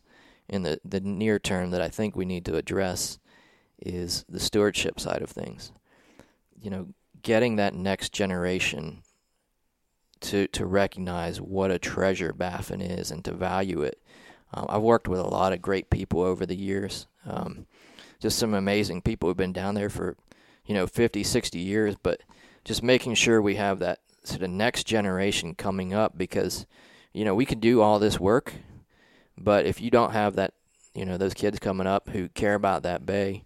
[0.49, 3.19] in the, the near term that I think we need to address
[3.79, 5.71] is the stewardship side of things.
[6.59, 6.87] You know,
[7.21, 9.03] getting that next generation
[10.21, 14.01] to to recognize what a treasure Baffin is and to value it.
[14.53, 17.07] Um, I've worked with a lot of great people over the years.
[17.25, 17.67] Um,
[18.19, 20.17] just some amazing people who've been down there for,
[20.65, 22.21] you know, 50, 60 years, but
[22.63, 26.65] just making sure we have that sort the next generation coming up because,
[27.13, 28.53] you know, we could do all this work,
[29.37, 30.53] but if you don't have that,
[30.93, 33.43] you know, those kids coming up who care about that bay,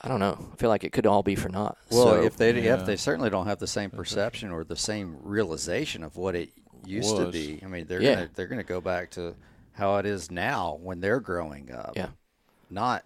[0.00, 0.50] I don't know.
[0.52, 1.76] I feel like it could all be for naught.
[1.90, 2.74] Well, So- if they yeah.
[2.78, 6.50] if they certainly don't have the same perception or the same realization of what it
[6.84, 7.60] used to be.
[7.64, 8.14] I mean, they're Yeah.
[8.14, 9.34] gonna they're gonna go back to
[9.72, 11.92] how it is now when they're growing up.
[11.96, 12.08] Yeah.
[12.70, 13.04] Not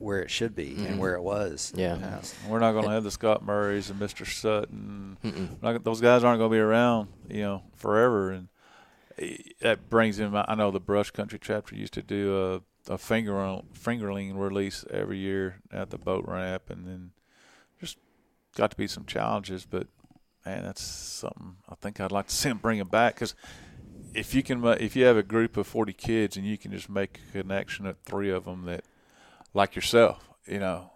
[0.00, 1.72] where it should be and where it was.
[1.76, 1.94] Yeah.
[1.94, 2.34] In the past.
[2.48, 4.26] We're not going to have the Scott Murrays and Mr.
[4.26, 5.16] Sutton.
[5.62, 8.30] Not, those guys aren't going to be around, you know, forever.
[8.32, 8.48] And
[9.18, 10.30] eh, that brings in.
[10.32, 13.32] my- I know the Brush Country chapter used to do a, a finger
[13.78, 17.10] fingerling release every year at the boat ramp, and then
[17.80, 17.98] just
[18.56, 19.66] got to be some challenges.
[19.66, 19.86] But
[20.46, 23.34] man, that's something I think I'd like to see them bring it back because
[24.14, 26.88] if you can, if you have a group of forty kids and you can just
[26.88, 28.84] make a connection at three of them that,
[29.54, 30.90] like yourself, you know,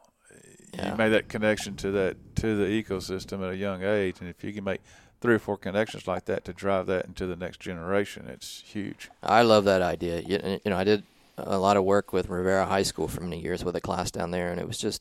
[0.74, 0.90] Yeah.
[0.90, 4.42] you made that connection to that to the ecosystem at a young age, and if
[4.42, 4.80] you can make
[5.20, 9.08] three or four connections like that to drive that into the next generation, it's huge.
[9.22, 10.20] I love that idea.
[10.20, 11.04] You, you know, I did
[11.38, 14.30] a lot of work with Riviera High School for many years with a class down
[14.32, 15.00] there, and it was just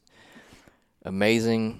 [1.03, 1.79] amazing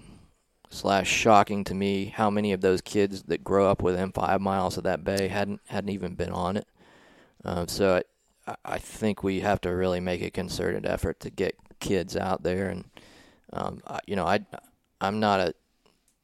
[0.70, 4.76] slash shocking to me how many of those kids that grow up within five miles
[4.78, 6.68] of that bay hadn't hadn't even been on it.
[7.46, 8.02] Um, so
[8.65, 12.69] I think we have to really make a concerted effort to get kids out there,
[12.69, 12.86] and
[13.53, 14.39] um, I, you know, I
[14.99, 15.56] I'm not a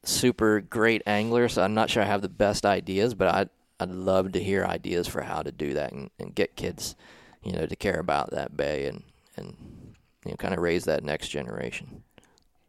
[0.04, 3.90] super great angler, so I'm not sure I have the best ideas, but I'd I'd
[3.90, 6.96] love to hear ideas for how to do that and, and get kids,
[7.42, 9.02] you know, to care about that bay and
[9.36, 9.56] and
[10.24, 12.02] you know kind of raise that next generation.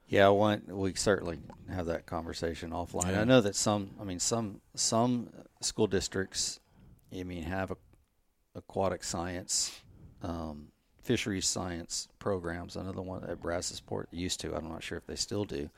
[0.07, 3.17] Yeah, I want we certainly have that conversation offline.
[3.17, 5.29] I know that some, I mean, some some
[5.61, 6.59] school districts,
[7.17, 7.77] I mean, have a,
[8.55, 9.81] aquatic science,
[10.23, 10.67] um,
[11.03, 12.75] fisheries science programs.
[12.75, 14.55] Another one at Brazosport used to.
[14.55, 15.69] I'm not sure if they still do,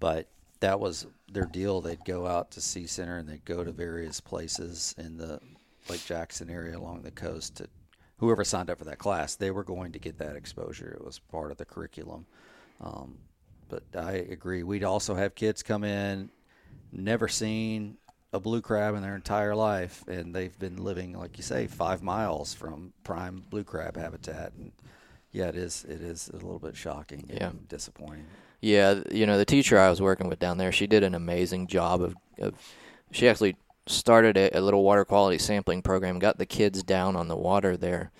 [0.00, 0.28] but
[0.60, 1.80] that was their deal.
[1.80, 5.40] They'd go out to Sea Center and they'd go to various places in the
[5.88, 7.68] Lake Jackson area along the coast to
[8.18, 10.96] whoever signed up for that class, they were going to get that exposure.
[10.98, 12.26] It was part of the curriculum.
[12.80, 13.18] Um,
[13.68, 14.62] but I agree.
[14.62, 16.30] We'd also have kids come in,
[16.92, 17.96] never seen
[18.34, 22.02] a blue crab in their entire life, and they've been living, like you say, five
[22.02, 24.52] miles from prime blue crab habitat.
[24.58, 24.72] And
[25.30, 25.84] yeah, it is.
[25.88, 27.50] It is a little bit shocking Yeah.
[27.50, 28.26] and disappointing.
[28.60, 31.68] Yeah, you know, the teacher I was working with down there, she did an amazing
[31.68, 32.54] job of, of
[33.12, 37.28] she actually started a, a little water quality sampling program, got the kids down on
[37.28, 38.10] the water there.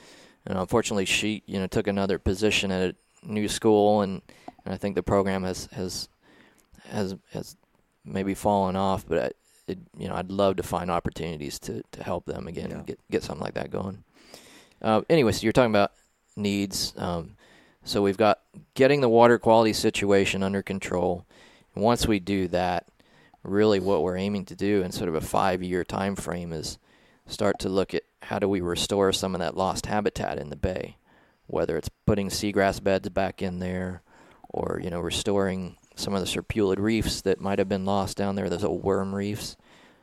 [0.46, 2.94] And unfortunately, she, you know, took another position at a
[3.26, 4.22] new school and,
[4.64, 6.08] and I think the program has has
[6.90, 7.56] has has
[8.04, 9.30] maybe fallen off, but I,
[9.66, 12.76] it, you know, I'd love to find opportunities to, to help them again Yeah.
[12.78, 14.04] and get get something like that going.
[14.82, 15.92] Uh, anyway, so you're talking about
[16.36, 16.92] needs.
[16.96, 17.36] Um,
[17.84, 18.40] so we've got
[18.74, 21.24] getting the water quality situation under control.
[21.74, 22.86] And once we do that,
[23.42, 26.78] really what we're aiming to do in sort of a five-year time frame is
[27.26, 30.56] start to look at how do we restore some of that lost habitat in the
[30.56, 30.96] bay,
[31.46, 34.02] whether it's putting seagrass beds back in there,
[34.48, 38.34] or you know restoring some of the serpulid reefs that might have been lost down
[38.34, 39.56] there, those old worm reefs.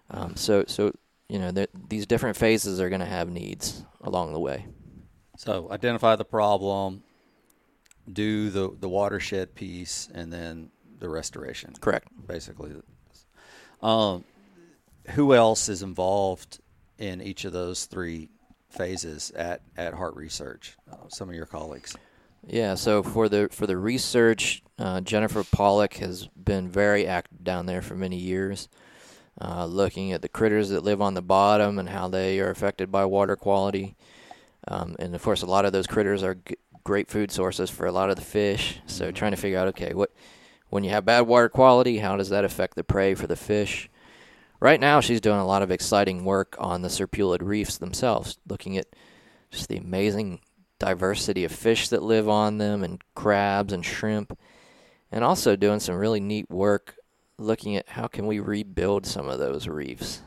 [0.09, 0.91] Um, so so
[1.31, 4.65] you know, these different phases are going to have needs along the way.
[5.37, 7.03] So identify the problem,
[8.11, 11.73] do the the watershed piece, and then the restoration.
[11.79, 12.09] Correct.
[12.27, 12.73] Basically,
[13.81, 14.25] um,
[15.11, 16.59] who else is involved
[16.97, 18.29] in each of those three
[18.69, 20.75] phases at at Harte Research?
[20.91, 21.95] Uh, some of your colleagues.
[22.47, 27.67] Yeah, so for the for the research, uh, Jennifer Pollack has been very active down
[27.67, 28.67] there for many years,
[29.39, 32.91] uh, looking at the critters that live on the bottom and how they are affected
[32.91, 33.95] by water quality.
[34.67, 37.85] Um, and of course, a lot of those critters are g- great food sources for
[37.85, 38.79] a lot of the fish.
[38.87, 40.11] So trying to figure out, okay, what
[40.69, 43.89] when you have bad water quality, how does that affect the prey for the fish?
[44.59, 48.77] Right now, she's doing a lot of exciting work on the serpulid reefs themselves, looking
[48.77, 48.87] at
[49.51, 50.39] just the amazing
[50.81, 54.35] diversity of fish that live on them and crabs and shrimp
[55.11, 56.95] and also doing some really neat work
[57.37, 60.21] looking at how can we rebuild some of those reefs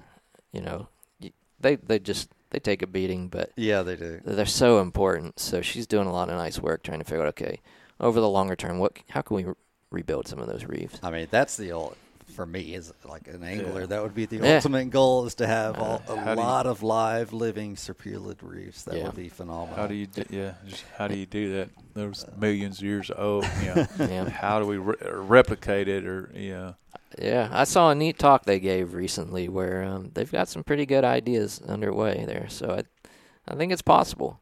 [0.53, 0.87] you know
[1.59, 4.21] they they just they take a beating but Yeah, they do.
[4.25, 7.29] they're so important so she's doing a lot of nice work trying to figure out
[7.31, 7.61] okay
[7.99, 9.55] over the longer term what how can we re-
[9.91, 11.97] rebuild some of those reefs I mean, that's the old.
[12.35, 13.87] For me, as like an angler, Yeah.
[13.87, 14.57] that would be the Yeah.
[14.57, 18.39] ultimate goal: is to have all, a How do you- lot of live, living serpulid
[18.43, 18.83] reefs.
[18.85, 19.05] That Yeah.
[19.05, 19.77] would be phenomenal.
[19.77, 20.55] How do you do, yeah?
[20.67, 21.69] Just how do you do that?
[21.95, 23.45] There's millions of years old.
[23.63, 24.29] You know, Yeah.
[24.29, 26.75] how do we re- replicate it or you know?
[27.17, 30.85] yeah i saw a neat talk they gave recently where um, they've got some pretty
[30.85, 32.83] good ideas underway there so i
[33.47, 34.41] i think it's possible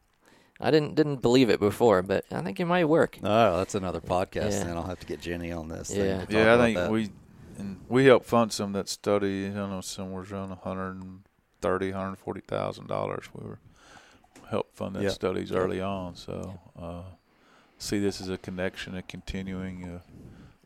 [0.59, 4.01] i didn't didn't believe it before but i think it might work Oh, that's another
[4.01, 4.53] podcast.
[4.53, 4.63] Yeah.
[4.63, 5.91] Then I'll have to get Jenny on this.
[5.93, 6.25] Yeah.
[6.25, 6.89] to Yeah, I think that.
[6.89, 7.11] we
[7.57, 9.47] and we helped fund some of that study.
[9.47, 13.25] I don't know somewhere around 130, 140,000 dollars.
[13.33, 13.59] We were
[14.49, 15.11] helped fund that Yep.
[15.11, 16.15] studies early on.
[16.15, 17.03] So uh,
[17.77, 19.99] see this as a connection, a continuing, uh,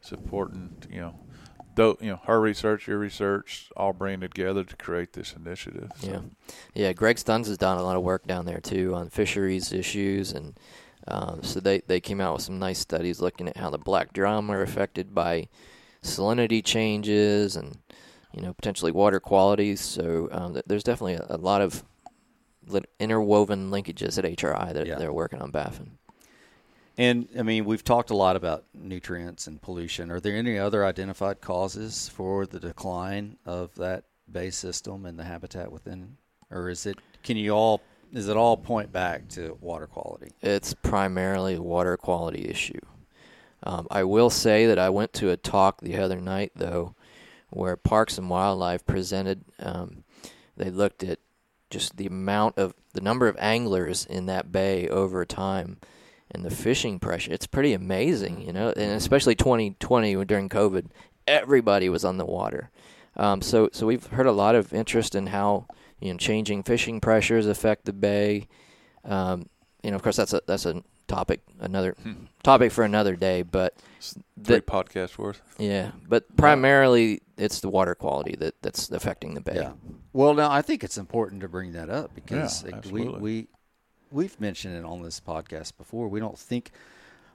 [0.01, 0.75] supporting.
[0.89, 1.19] You know,
[1.75, 5.91] though you know her research, your research, all bringing together to create this initiative.
[5.99, 6.07] So.
[6.07, 6.19] Yeah,
[6.73, 6.93] yeah.
[6.93, 10.59] Greg Stunz has done a lot of work down there too on fisheries issues, and
[11.07, 14.13] um, so they they came out with some nice studies looking at how the black
[14.13, 15.47] drum are affected by
[16.07, 17.77] salinity changes and
[18.33, 19.81] you know potentially water qualities.
[19.81, 21.83] So um, there's definitely a, a lot of
[22.67, 24.95] lit- interwoven linkages at HRI that Yeah.
[24.95, 25.97] they're working on Baffin.
[26.99, 30.09] And I mean, we've talked a lot about nutrients and pollution.
[30.09, 35.23] Are there any other identified causes for the decline of that bay system and the
[35.23, 36.17] habitat within,
[36.49, 36.97] or is it?
[37.23, 37.81] Can you all?
[38.13, 40.31] Is it all point back to water quality?
[40.41, 42.79] It's primarily a water quality issue.
[43.63, 46.95] Um, I will say that I went to a talk the other night, though,
[47.49, 49.43] where Parks and Wildlife presented.
[49.59, 50.03] Um,
[50.55, 51.19] they looked at
[51.69, 55.77] just the amount of the number of anglers in that bay over time
[56.31, 57.31] and the fishing pressure.
[57.31, 60.87] It's pretty amazing, you know, and especially 2020 during COVID,
[61.27, 62.69] everybody was on the water.
[63.15, 65.67] Um, so, so we've heard a lot of interest in how
[65.99, 68.47] you know changing fishing pressures affect the bay.
[69.03, 69.49] Um,
[69.83, 72.25] you know, of course, that's a that's a topic another hmm.
[72.43, 73.41] topic for another day.
[73.41, 73.75] But
[74.43, 75.41] Three the, podcasts worth.
[75.57, 79.55] yeah, but primarily it's the water quality that that's affecting the bay.
[79.55, 79.73] Yeah.
[80.13, 83.47] Well, now I think it's important to bring that up because Yeah, like, we we
[84.11, 86.07] we've mentioned it on this podcast before.
[86.07, 86.71] We don't think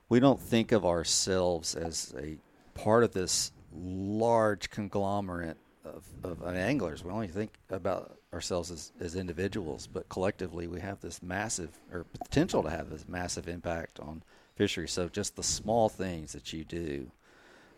[0.08, 2.36] we don't think of ourselves as a
[2.74, 7.04] part of this large conglomerate of, of anglers.
[7.04, 12.04] We only think about ourselves as, as individuals, but collectively we have this massive or
[12.04, 14.22] potential to have this massive impact on
[14.56, 14.92] fisheries.
[14.92, 17.10] So just the small things that you do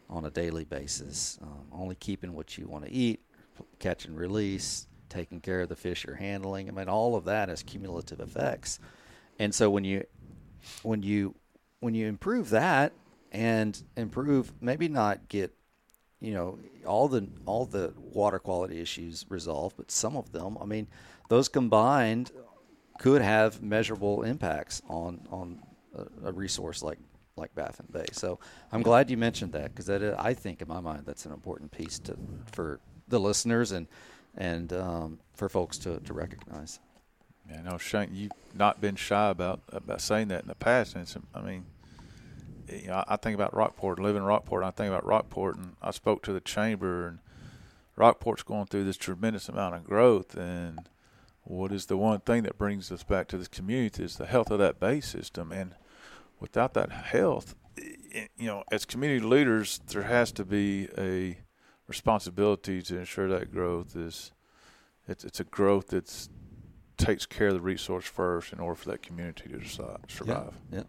[0.09, 3.21] on a daily basis, um, only keeping what you want to eat,
[3.79, 6.69] catch and release, taking care of the fish you're handling.
[6.69, 8.79] I mean, all of that has cumulative effects.
[9.39, 10.05] And so when you
[10.83, 11.35] when you
[11.81, 12.93] when you improve that
[13.33, 15.53] and improve, maybe not get
[16.25, 20.57] you know all the all the water quality issues resolved, but some of them.
[20.61, 20.87] I mean,
[21.29, 22.31] those combined
[22.99, 25.61] could have measurable impacts on on
[25.97, 26.99] a, a resource like
[27.37, 28.07] like Baffin Bay.
[28.13, 28.39] So
[28.73, 31.33] I'm glad you mentioned that because that is, I think in my mind that's an
[31.33, 32.17] important piece to
[32.53, 33.87] for the listeners and
[34.37, 36.81] and um, for folks to, to recognize.
[37.49, 40.95] Yeah, no, Shane, you've not been shy about about saying that in the past.
[40.95, 41.67] And I mean,
[42.69, 44.63] you know, I think about Rockport, live in Rockport.
[44.63, 47.19] And I think about Rockport, and I spoke to the chamber, and
[47.97, 50.37] Rockport's going through this tremendous amount of growth.
[50.37, 50.89] And
[51.43, 54.51] what is the one thing that brings us back to this community is the health
[54.51, 55.53] of that bay system.
[55.53, 55.75] And
[56.41, 61.39] without that health, you know, as community leaders, there has to be a
[61.87, 64.33] responsibility to ensure that growth is
[65.07, 66.31] it's it's a growth that's
[66.97, 69.65] takes care of the resource first in order for that community to
[70.09, 70.55] survive.
[70.73, 70.85] Yeah.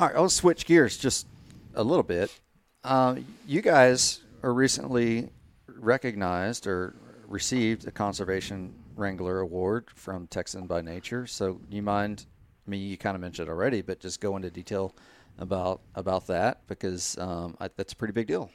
[0.00, 1.26] All right, I'll switch gears just
[1.74, 2.40] a little bit.
[2.82, 5.28] Uh, you guys are recently
[5.68, 6.94] recognized or
[7.28, 11.26] received a Conservation Wrangler Award from Texan by Nature.
[11.26, 12.24] So, you mind?
[12.66, 14.94] I mean, you kind of mentioned it already, but just go into detail
[15.38, 18.50] about about that because um, I, that's a pretty big deal.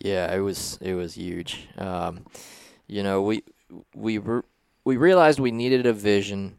[0.00, 1.68] Yeah, it was it was huge.
[1.76, 2.24] Um,
[2.86, 3.44] you know, we
[3.94, 4.18] we
[4.82, 6.58] we realized we needed a vision,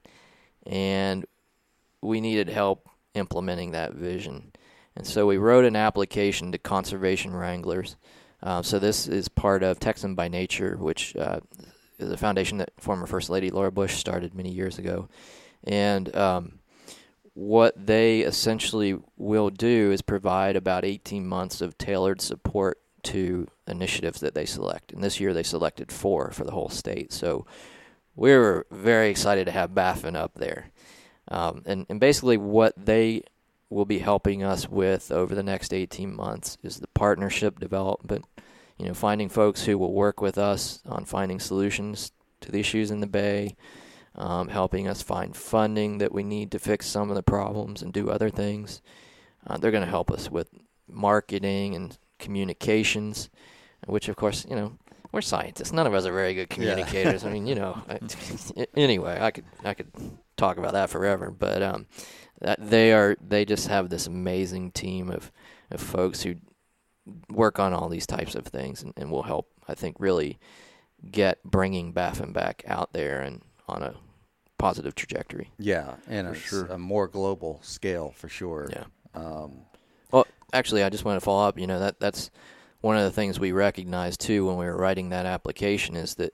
[0.68, 1.26] and
[2.02, 4.52] we needed help implementing that vision,
[4.96, 7.96] and so we wrote an application to Conservation Wranglers.
[8.44, 11.40] Uh, so this is part of Texan by Nature, which uh,
[11.98, 15.10] is a foundation that former First Lady Laura Bush started many years ago,
[15.64, 16.60] and um,
[17.36, 24.22] what they essentially will do is provide about 18 months of tailored support to initiatives
[24.22, 24.92] that they select.
[24.92, 27.12] And this year they selected four for the whole state.
[27.12, 27.46] So
[28.16, 30.72] we were very excited to have Baffin up there.
[31.30, 33.24] Um, and, and basically, what they
[33.70, 38.26] will be helping us with over the next 18 months is the partnership development,
[38.78, 42.12] you know, finding folks who will work with us on finding solutions
[42.42, 43.56] to the issues in the Bay,
[44.16, 47.92] um, helping us find funding that we need to fix some of the problems and
[47.92, 48.82] do other things.
[49.48, 50.50] Uh, they're going to help us with
[50.88, 53.30] marketing and communications,
[53.88, 54.78] which, of course, you know,
[55.12, 55.72] we're scientists.
[55.72, 57.24] None of us are very good communicators.
[57.24, 57.30] Yeah.
[57.30, 58.00] I mean, you know, I,
[58.76, 59.88] anyway, I could I could
[60.38, 61.88] talk about that forever, but um,
[62.42, 65.32] that they are they just have this amazing team of
[65.72, 66.36] of folks who
[67.30, 69.50] work on all these types of things and, and will help.
[69.68, 70.40] I think really
[71.12, 73.96] get bringing Baffin back out there and on a
[74.58, 75.52] positive trajectory.
[75.58, 76.66] Yeah, and a, sure.
[76.66, 78.70] a, more global scale for sure.
[78.72, 78.86] Yeah.
[79.14, 79.62] Um,
[80.12, 81.60] well, actually, I just want to follow up.
[81.60, 82.32] You know that that's
[82.82, 86.34] one of the things we recognized too when we were writing that application is that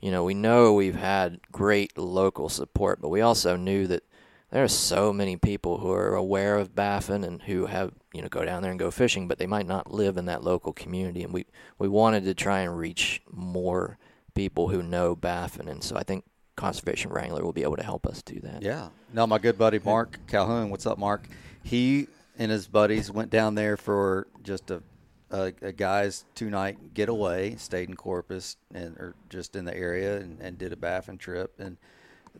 [0.00, 4.04] you know we know we've had great local support, but we also knew that
[4.50, 8.28] there are so many people who are aware of Baffin and who have you know
[8.28, 11.22] go down there and go fishing, but they might not live in that local community,
[11.22, 11.46] and we
[11.78, 13.98] we wanted to try and reach more
[14.34, 16.24] people who know Baffin, and so I think
[16.58, 18.62] Conservation Wrangler will be able to help us do that.
[18.62, 18.88] Yeah.
[19.12, 21.28] Now, my good buddy Mark Calhoun, what's up, Mark?
[21.62, 24.82] He and his buddies went down there for just a,
[25.30, 30.18] a, a guy's two night getaway, stayed in Corpus and or just in the area,
[30.18, 31.54] and, and did a Baffin trip.
[31.58, 31.76] And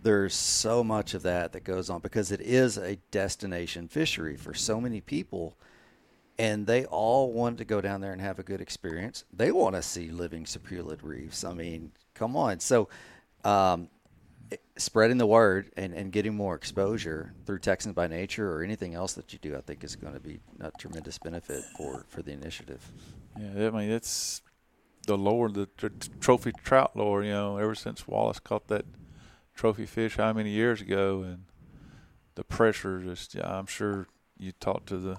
[0.00, 4.54] there's so much of that that goes on because it is a destination fishery for
[4.54, 5.56] so many people
[6.38, 9.24] and they all want to go down there and have a good experience.
[9.32, 11.42] They want to see living serpulid reefs.
[11.42, 12.60] I mean, come on.
[12.60, 12.88] So,
[13.44, 13.88] um,
[14.78, 19.12] spreading the word and, and getting more exposure through Texans by Nature or anything else
[19.14, 22.32] that you do, I think is going to be a tremendous benefit for, for the
[22.32, 22.90] initiative.
[23.38, 24.42] Yeah, I mean it's
[25.06, 25.88] the lower the tr-
[26.20, 27.22] trophy trout lure.
[27.22, 28.84] You know, ever since Wallace caught that
[29.54, 31.44] trophy fish how many years ago, and
[32.34, 34.06] the pressure just yeah, I'm sure
[34.38, 35.18] you talked to the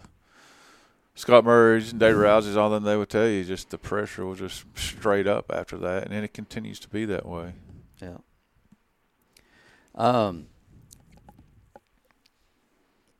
[1.15, 4.39] Scott Murray's and Dave Rouse's, all them they would tell you just the pressure was
[4.39, 7.53] just straight up after that, and then it continues to be that way.
[8.01, 8.17] Yeah.
[9.99, 10.47] Um,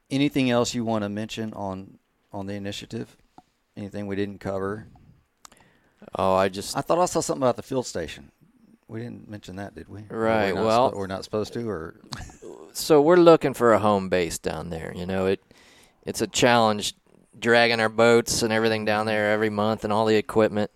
[0.09, 1.99] anything else you want to mention on
[2.31, 3.17] on the initiative?
[3.75, 4.87] Anything we didn't cover?
[6.15, 8.31] Oh, I just I thought I saw something about the field station.
[8.87, 10.01] We didn't mention that, did we?
[10.09, 10.55] Right.
[10.55, 11.99] We're well, spo- we're not supposed to, or
[12.73, 14.93] so we're looking for a home base down there.
[14.95, 15.43] You know, it
[16.05, 16.95] it's a challenge
[17.37, 20.71] dragging our boats and everything down there every month and all the equipment.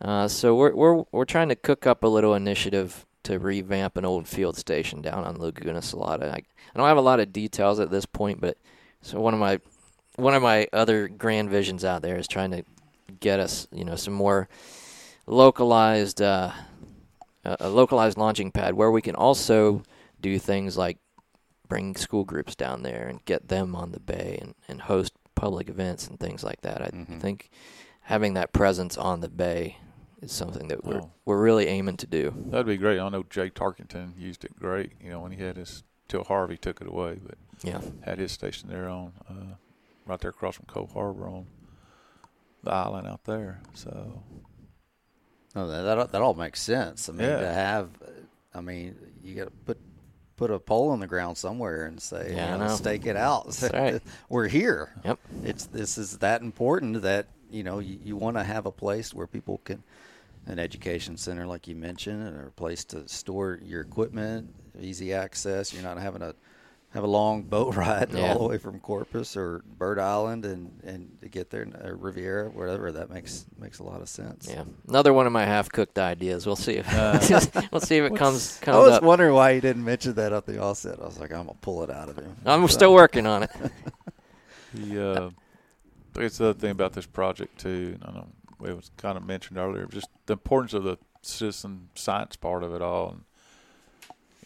[0.00, 4.06] Uh, so we're we're we're trying to cook up a little initiative to revamp an
[4.06, 6.30] old field station down on Laguna Salada.
[6.32, 8.56] I, I don't have a lot of details at this point, but
[9.02, 9.60] so one of my
[10.16, 12.64] one of my other grand visions out there is trying to
[13.20, 14.48] get us, you know, some more
[15.26, 16.52] localized uh,
[17.44, 19.82] a localized launching pad where we can also
[20.20, 20.96] do things like
[21.68, 25.68] bring school groups down there and get them on the bay and, and host public
[25.68, 26.80] events and things like that.
[26.80, 27.18] I mm-hmm.
[27.18, 27.50] think
[28.00, 29.76] having that presence on the bay
[30.20, 31.10] is something that we're oh.
[31.24, 32.34] we're really aiming to do.
[32.46, 32.98] That'd be great.
[32.98, 34.92] I know Jay Tarkington used it great.
[35.00, 38.32] You know when he had his till Harvey took it away, but yeah, had his
[38.32, 39.54] station there on uh,
[40.06, 41.46] right there across from Cove Harbor on
[42.62, 43.60] the island out there.
[43.74, 44.22] So.
[45.56, 47.08] Oh, that that all makes sense.
[47.08, 47.40] I mean, yeah.
[47.40, 47.88] to have,
[48.54, 48.94] I mean,
[49.24, 49.78] you got to put
[50.36, 53.60] put a pole on the ground somewhere and say, yeah, you know, stake it out.
[53.74, 54.00] Right.
[54.28, 54.94] We're here.
[55.04, 55.18] Yep.
[55.44, 59.12] It's this is that important that you know you, you want to have a place
[59.12, 59.82] where people can
[60.48, 65.72] an education center like you mentioned and a place to store your equipment easy access
[65.72, 66.34] you're not having to
[66.90, 68.32] have a long boat ride yeah.
[68.32, 72.48] all the way from Corpus or Bird Island and, and to get there, uh, Riviera,
[72.48, 72.92] whatever.
[72.92, 74.48] That makes makes a lot of sense.
[74.50, 76.46] Yeah, another one of my half cooked ideas.
[76.46, 77.18] We'll see if uh,
[77.72, 78.76] we'll see if it comes comes.
[78.76, 79.02] I was up.
[79.02, 81.00] wondering why he didn't mention that at the offset.
[81.00, 82.34] I was like, I'm gonna pull it out of him.
[82.44, 82.66] I'm so.
[82.68, 83.50] still working on it.
[84.74, 85.30] the uh,
[86.16, 88.28] I guess the other thing about this project too, I know
[88.64, 92.74] it was kind of mentioned earlier, just the importance of the citizen science part of
[92.74, 93.24] it all, and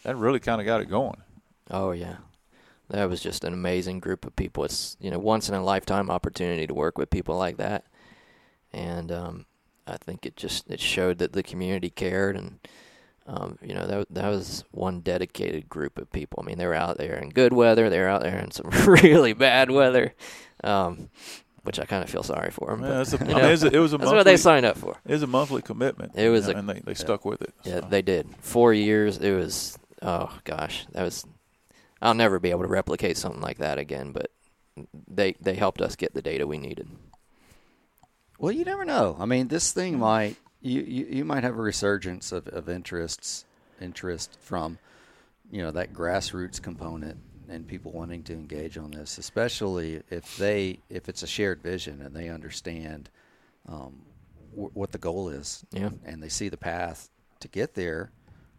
[0.03, 1.23] that really kind of got it going.
[1.71, 2.17] Oh yeah,
[2.91, 4.65] that was just an amazing group of people.
[4.65, 7.85] It's you know once in a lifetime opportunity to work with people like that,
[8.73, 9.47] and um,
[9.87, 12.59] I think it just it showed that the community cared, and
[13.27, 16.41] um, you know that that was one dedicated group of people.
[16.43, 18.69] I mean, they were out there in good weather, they were out there in some
[18.87, 20.15] really bad weather.
[20.65, 21.11] Um,
[21.63, 22.83] which I kind of feel sorry for them.
[22.83, 24.37] Yeah, but, a, you know, mean, it's a, it was a that's monthly, what they
[24.37, 24.97] signed up for.
[25.07, 26.13] It was a monthly commitment.
[26.15, 27.55] It was you know, a- and they, they stuck with it.
[27.65, 27.87] Yeah, so.
[27.89, 28.29] they did.
[28.41, 29.19] Four years.
[29.19, 29.79] It was.
[30.01, 31.25] Oh gosh, that was.
[32.01, 34.13] I'll never be able to replicate something like that again.
[34.13, 34.31] But
[35.09, 36.89] they they helped us get the data we needed.
[38.39, 39.17] Well, you never know.
[39.21, 40.01] I mean, this thing hmm.
[40.01, 43.45] might you, you, you might have a resurgence of, of interests
[43.81, 44.79] interest from
[45.51, 47.19] you know that grassroots component
[47.53, 52.01] and people wanting to engage on this, especially if they if it's a shared vision
[52.03, 53.11] and they understand
[53.69, 54.03] um,
[54.55, 55.91] wh- what the goal is Yeah.
[56.05, 57.09] and they see the path
[57.41, 58.11] to get there.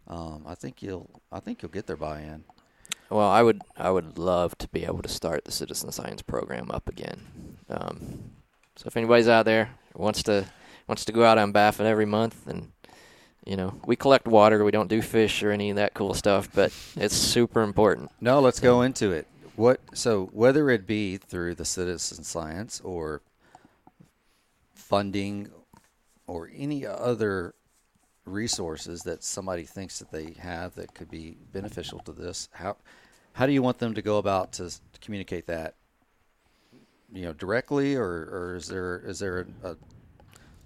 [0.08, 2.44] Um, I think you'll I think you'll get their buy-in.
[3.10, 6.70] Well, I would I would love to be able to start the citizen science program
[6.70, 7.20] up again.
[7.68, 8.30] Um,
[8.76, 10.46] so if anybody's out there wants to
[10.88, 12.72] wants to go out on Baffin every month and
[13.46, 16.48] you know we collect water, we don't do fish or any of that cool stuff,
[16.54, 18.10] but it's super important.
[18.20, 19.26] No, let's go into it.
[19.56, 23.22] What so whether it be through the citizen science or
[24.74, 25.50] funding
[26.26, 27.54] or any other
[28.24, 32.76] resources that somebody thinks that they have that could be beneficial to this, how
[33.34, 35.74] how do you want them to go about to, to communicate that?
[37.12, 39.76] You know, directly, or, or is there is there a, a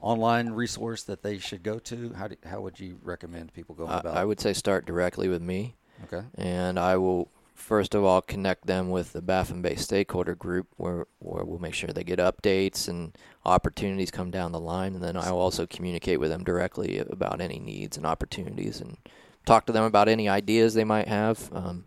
[0.00, 2.12] online resource that they should go to?
[2.14, 4.16] How do, how would you recommend people I, about?
[4.16, 5.74] I would say start directly with me.
[6.04, 6.22] Okay.
[6.36, 7.28] and I will
[7.58, 11.74] first of all connect them with the Baffin Bay stakeholder group, where where we'll make
[11.74, 15.66] sure they get updates and opportunities come down the line, and then I will also
[15.66, 18.96] communicate with them directly about any needs and opportunities, and
[19.44, 21.50] talk to them about any ideas they might have.
[21.52, 21.86] Um,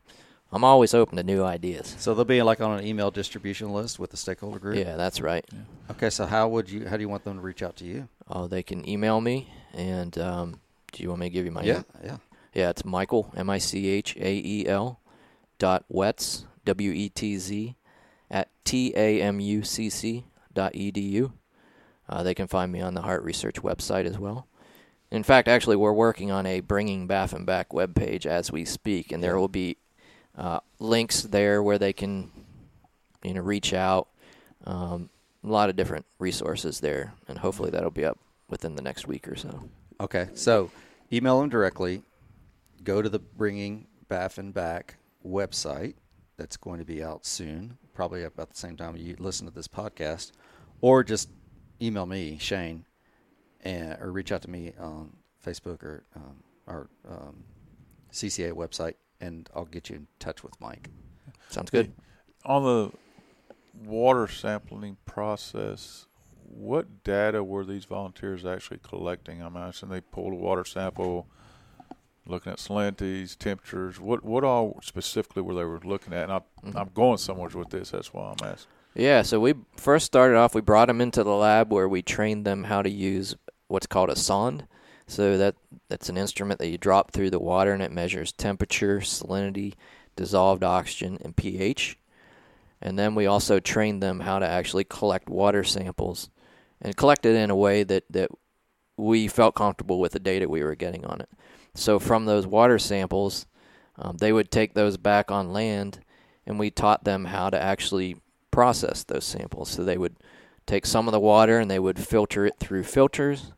[0.54, 1.96] I'm always open to new ideas.
[1.98, 4.78] So they'll be like on an email distribution list with the stakeholder group.
[4.78, 5.46] Yeah, that's right.
[5.92, 6.88] Okay, so how would you?
[6.88, 8.10] How do you want them to reach out to you?
[8.28, 10.60] Oh, they can email me, and um,
[10.92, 12.18] do you want me to give you my yeah, em- yeah.
[12.54, 15.00] Yeah, it's Michael M I C H A E L
[15.58, 17.76] dot Wetz W E T Z
[18.30, 21.32] at T A M U C C dot edu.
[22.10, 24.48] Uh, they can find me on the Harte Research website as well.
[25.12, 29.24] In fact, actually, we're working on a Bringing Baffin Back webpage as we speak, and
[29.24, 29.78] there will be
[30.38, 32.32] uh, links there where they can,
[33.24, 34.08] you know, reach out.
[34.66, 35.10] Um,
[35.44, 39.28] a lot of different resources there, and hopefully that'll be up within the next week
[39.28, 39.70] or so.
[40.00, 40.70] Okay, so
[41.12, 42.04] email them directly.
[42.84, 45.96] Go to the Bringing Baffin Back website.
[46.38, 49.68] That's going to be out soon, probably about the same time you listen to this
[49.68, 50.32] podcast,
[50.80, 51.30] or just
[51.82, 52.86] email me Shane,
[53.62, 55.14] and or reach out to me on
[55.46, 57.44] Facebook or um, our um,
[58.12, 60.90] CCA website, and I'll get you in touch with Mike.
[61.50, 61.94] Sounds good.
[62.46, 62.92] On the
[63.88, 66.08] water sampling process,
[66.44, 69.42] what data were these volunteers actually collecting?
[69.42, 71.28] I'm asking they pulled a water sample,
[72.26, 74.00] looking at salinities, temperatures.
[74.00, 76.24] What what all specifically were they were looking at?
[76.24, 76.76] And I, Mhm.
[76.76, 77.92] I'm going somewhere with this.
[77.92, 78.72] That's why I'm asking.
[78.94, 80.54] Yeah, so we first started off.
[80.54, 83.36] We brought them into the lab where we trained them how to use
[83.68, 84.68] what's called a sonde.
[85.12, 85.56] So that
[85.90, 89.74] that's an instrument that you drop through the water and it measures temperature, salinity,
[90.16, 91.98] dissolved oxygen, and pH.
[92.82, 96.30] And then we also trained them how to actually collect water samples
[96.82, 98.32] and collect it in a way that, that
[98.96, 101.30] we felt comfortable with the data we were getting on it.
[101.76, 103.46] So from those water samples,
[103.98, 106.00] um, they would take those back on land,
[106.46, 108.16] and we taught them how to actually
[108.50, 109.70] process those samples.
[109.70, 110.16] So they would
[110.66, 113.52] take some of the water and they would filter it through filters,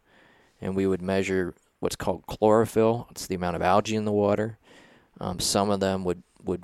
[0.64, 3.08] and we would measure what's called chlorophyll.
[3.12, 4.58] It's the amount of algae in the water.
[5.20, 6.64] Um, some of them would would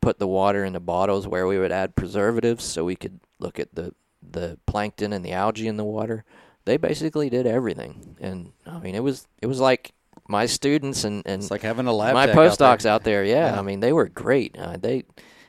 [0.00, 3.74] put the water into bottles where we would add preservatives, so we could look at
[3.74, 6.24] the the plankton and the algae in the water.
[6.64, 9.92] They basically did everything, and I mean it was it was like
[10.28, 12.14] my students and and It's like having a lab.
[12.14, 13.58] my tech out postdocs out there, yeah, Yeah.
[13.58, 14.56] I mean they were great.
[14.58, 15.04] Uh, they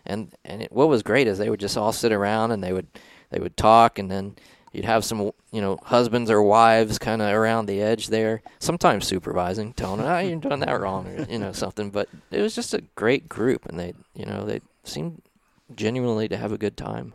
[0.06, 2.74] and and it, what was great is they would just all sit around and they
[2.74, 2.88] would
[3.30, 4.36] they would talk, and then
[4.76, 9.08] you'd have some you know husbands or wives kind of around the edge there, sometimes
[9.08, 11.90] supervising, telling them, "Oh, ah, you're doing that wrong," or you know something.
[11.90, 15.22] But it was just a great group, and they you know they seemed
[15.76, 17.14] genuinely to have a good time.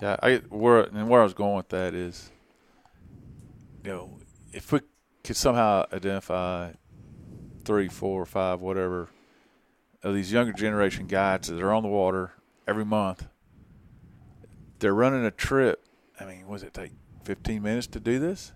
[0.00, 2.30] Yeah, I where and where I was going with that is,
[3.84, 4.18] you know,
[4.52, 4.80] if we
[5.24, 6.72] could somehow identify
[7.64, 9.08] three, four, five, whatever
[10.02, 12.32] of these younger generation guides that are on the water
[12.68, 13.26] every month,
[14.78, 15.84] they're running a trip.
[16.18, 16.92] I mean, was it take
[17.24, 18.52] fifteen minutes to do this?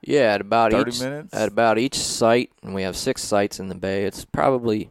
[0.00, 1.34] Yeah, at about 30 each minutes?
[1.34, 4.04] at about each site, and we have six sites in the bay.
[4.04, 4.90] It's probably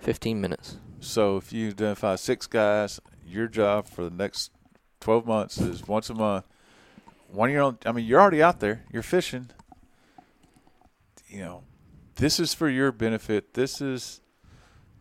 [0.00, 0.76] 15 minutes.
[1.00, 4.50] So if you identify six guys, your job for the next
[5.00, 6.46] 12 months is once a month.
[7.28, 8.84] One year on, I mean, you're already out there.
[8.90, 9.50] You're fishing.
[11.28, 11.62] You know,
[12.14, 13.54] this is for your benefit.
[13.54, 14.20] This is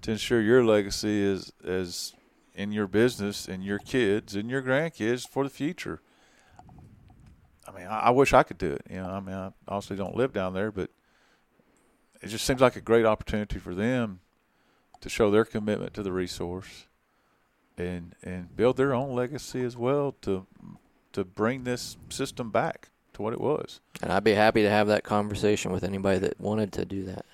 [0.02, 2.14] to ensure your legacy is as
[2.56, 6.02] in your business and your kids and your grandkids for the future.
[7.68, 8.82] I mean, I, I wish I could do it.
[8.90, 10.90] You know, I mean, I obviously don't live down there, but
[12.22, 14.20] it just seems like a great opportunity for them
[15.02, 16.86] to show their commitment to the resource
[17.78, 20.46] and and build their own legacy as well to
[21.12, 23.82] to bring this system back to what it was.
[24.02, 27.26] And I'd be happy to have that conversation with anybody that wanted to do that.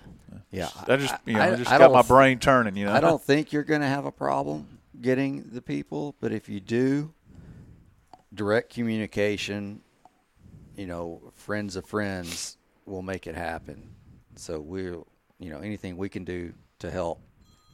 [0.51, 2.75] Yeah, That just you know I- just I got my brain turning.
[2.75, 4.67] You know, I don't think you're going to have a problem
[5.01, 7.13] getting the people, but if you do,
[8.33, 9.81] direct communication,
[10.75, 13.89] you know, friends of friends will make it happen.
[14.35, 15.07] So we'll,
[15.39, 17.19] you know, anything we can do to help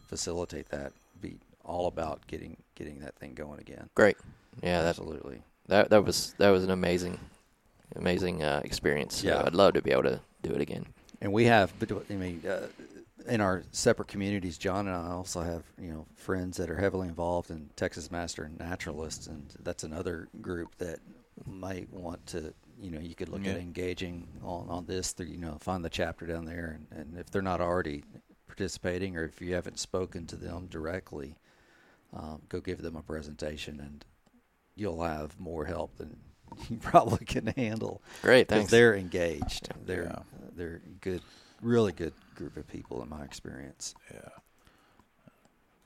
[0.07, 3.89] facilitate that be all about getting getting that thing going again.
[3.95, 4.17] Great.
[4.63, 5.41] Yeah, that's Absolutely.
[5.67, 7.19] that that was that was an amazing
[7.95, 9.17] amazing uh, experience.
[9.21, 9.43] So Yeah.
[9.45, 10.86] I'd love to be able to do it again.
[11.21, 12.67] And we have, but I mean, uh,
[13.28, 17.07] in our separate communities, John and I also have, you know, friends that are heavily
[17.07, 20.99] involved in Texas Master Naturalists, and that's another group that
[21.45, 25.38] might want to, you know, you could look at engaging on, on this through, you
[25.38, 28.03] know, find the chapter down there, and, and if they're not already
[28.47, 31.36] participating, or if you haven't spoken to them directly,
[32.13, 34.05] um, go give them a presentation, and
[34.75, 36.17] you'll have more help than
[36.69, 38.01] you probably can handle.
[38.21, 38.71] Great, thanks.
[38.71, 39.69] they're engaged.
[39.86, 40.19] They're Yeah.
[40.55, 41.21] they're good,
[41.61, 43.95] really good group of people in my experience.
[44.13, 44.19] Yeah.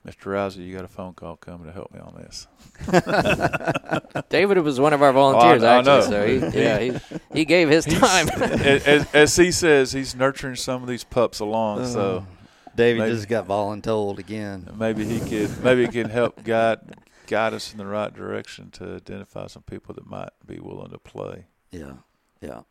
[0.06, 0.32] Mr.
[0.32, 2.48] Rousey, you got a phone call coming to help me on this.
[4.28, 6.40] David was one of our volunteers Oh, I- I actually, know.
[6.40, 6.92] so he, yeah, he
[7.32, 8.28] he gave his time.
[8.30, 11.80] as, as, as he says, he's nurturing some of these pups along.
[11.82, 11.88] Uh-huh.
[11.92, 12.26] So
[12.74, 13.14] David Maybe.
[13.14, 14.68] just got voluntold again.
[14.76, 16.80] maybe he could maybe he can help guide
[17.28, 20.98] guide us in the right direction to identify some people that might be willing to
[20.98, 21.46] play.
[21.70, 21.92] Yeah,
[22.40, 22.62] yeah.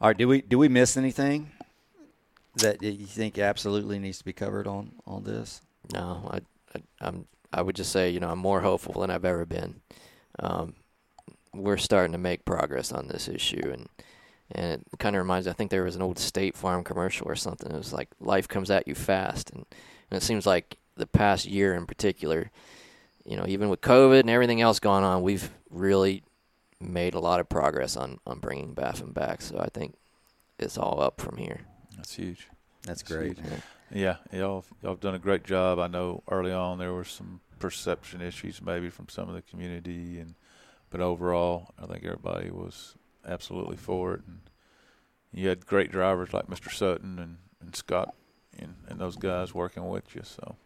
[0.00, 1.50] All right, do we do we miss anything
[2.56, 5.60] that you think absolutely needs to be covered on on this?
[5.92, 6.40] No, I,
[6.74, 9.80] I I'm I would just say you know I'm more hopeful than I've ever been.
[10.38, 10.74] Um,
[11.54, 13.88] we're starting to make progress on this issue, and
[14.52, 15.46] and it kind of reminds.
[15.46, 17.70] I think there was an old State Farm commercial or something.
[17.70, 19.64] It was like life comes at you fast, and,
[20.10, 22.50] and it seems like the past year in particular,
[23.24, 26.22] you know, even with COVID and everything else going on, we've really
[26.80, 29.42] made a lot of progress on on bringing Baffin back.
[29.42, 29.94] So I think
[30.58, 31.60] it's all up from here.
[31.96, 32.48] That's huge.
[32.84, 33.38] That's That's great.
[33.38, 33.48] huge.
[33.92, 35.78] Yeah, y'all y'all have done a great job.
[35.78, 40.18] I know early on there were some perception issues maybe from some of the community,
[40.18, 40.34] and
[40.90, 42.94] but overall I think everybody was
[43.26, 44.22] absolutely for it.
[44.26, 44.40] And
[45.32, 46.72] you had great drivers like Mr.
[46.72, 48.14] Sutton and, and Scott
[48.58, 50.22] and, and those guys working with you.
[50.24, 50.56] So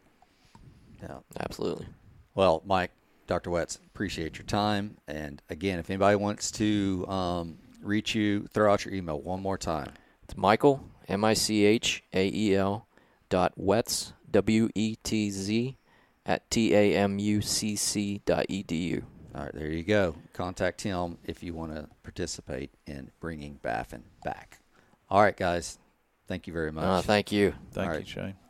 [1.03, 1.19] Yeah.
[1.39, 1.87] Absolutely.
[2.35, 2.93] Well, Mike,
[3.27, 3.51] Dr.
[3.51, 4.97] Wetz, appreciate your time.
[5.09, 9.59] And again, if anybody wants to um, reach you, throw out your email one more
[9.59, 9.93] time.
[10.25, 12.87] It's Michael M I C H A E L
[13.29, 15.77] dot Wetz W E T Z
[16.25, 19.05] at T A M U C C dot E D U.
[19.35, 20.17] All right, there you go.
[20.33, 24.61] Contact him if you want to participate in bringing Baffin back.
[25.09, 25.79] All right, guys.
[26.27, 26.85] Thank you very much.
[26.85, 27.55] Uh, thank you.
[27.73, 28.09] thank All you, right.
[28.09, 28.23] Shane.
[28.23, 28.50] Thank you.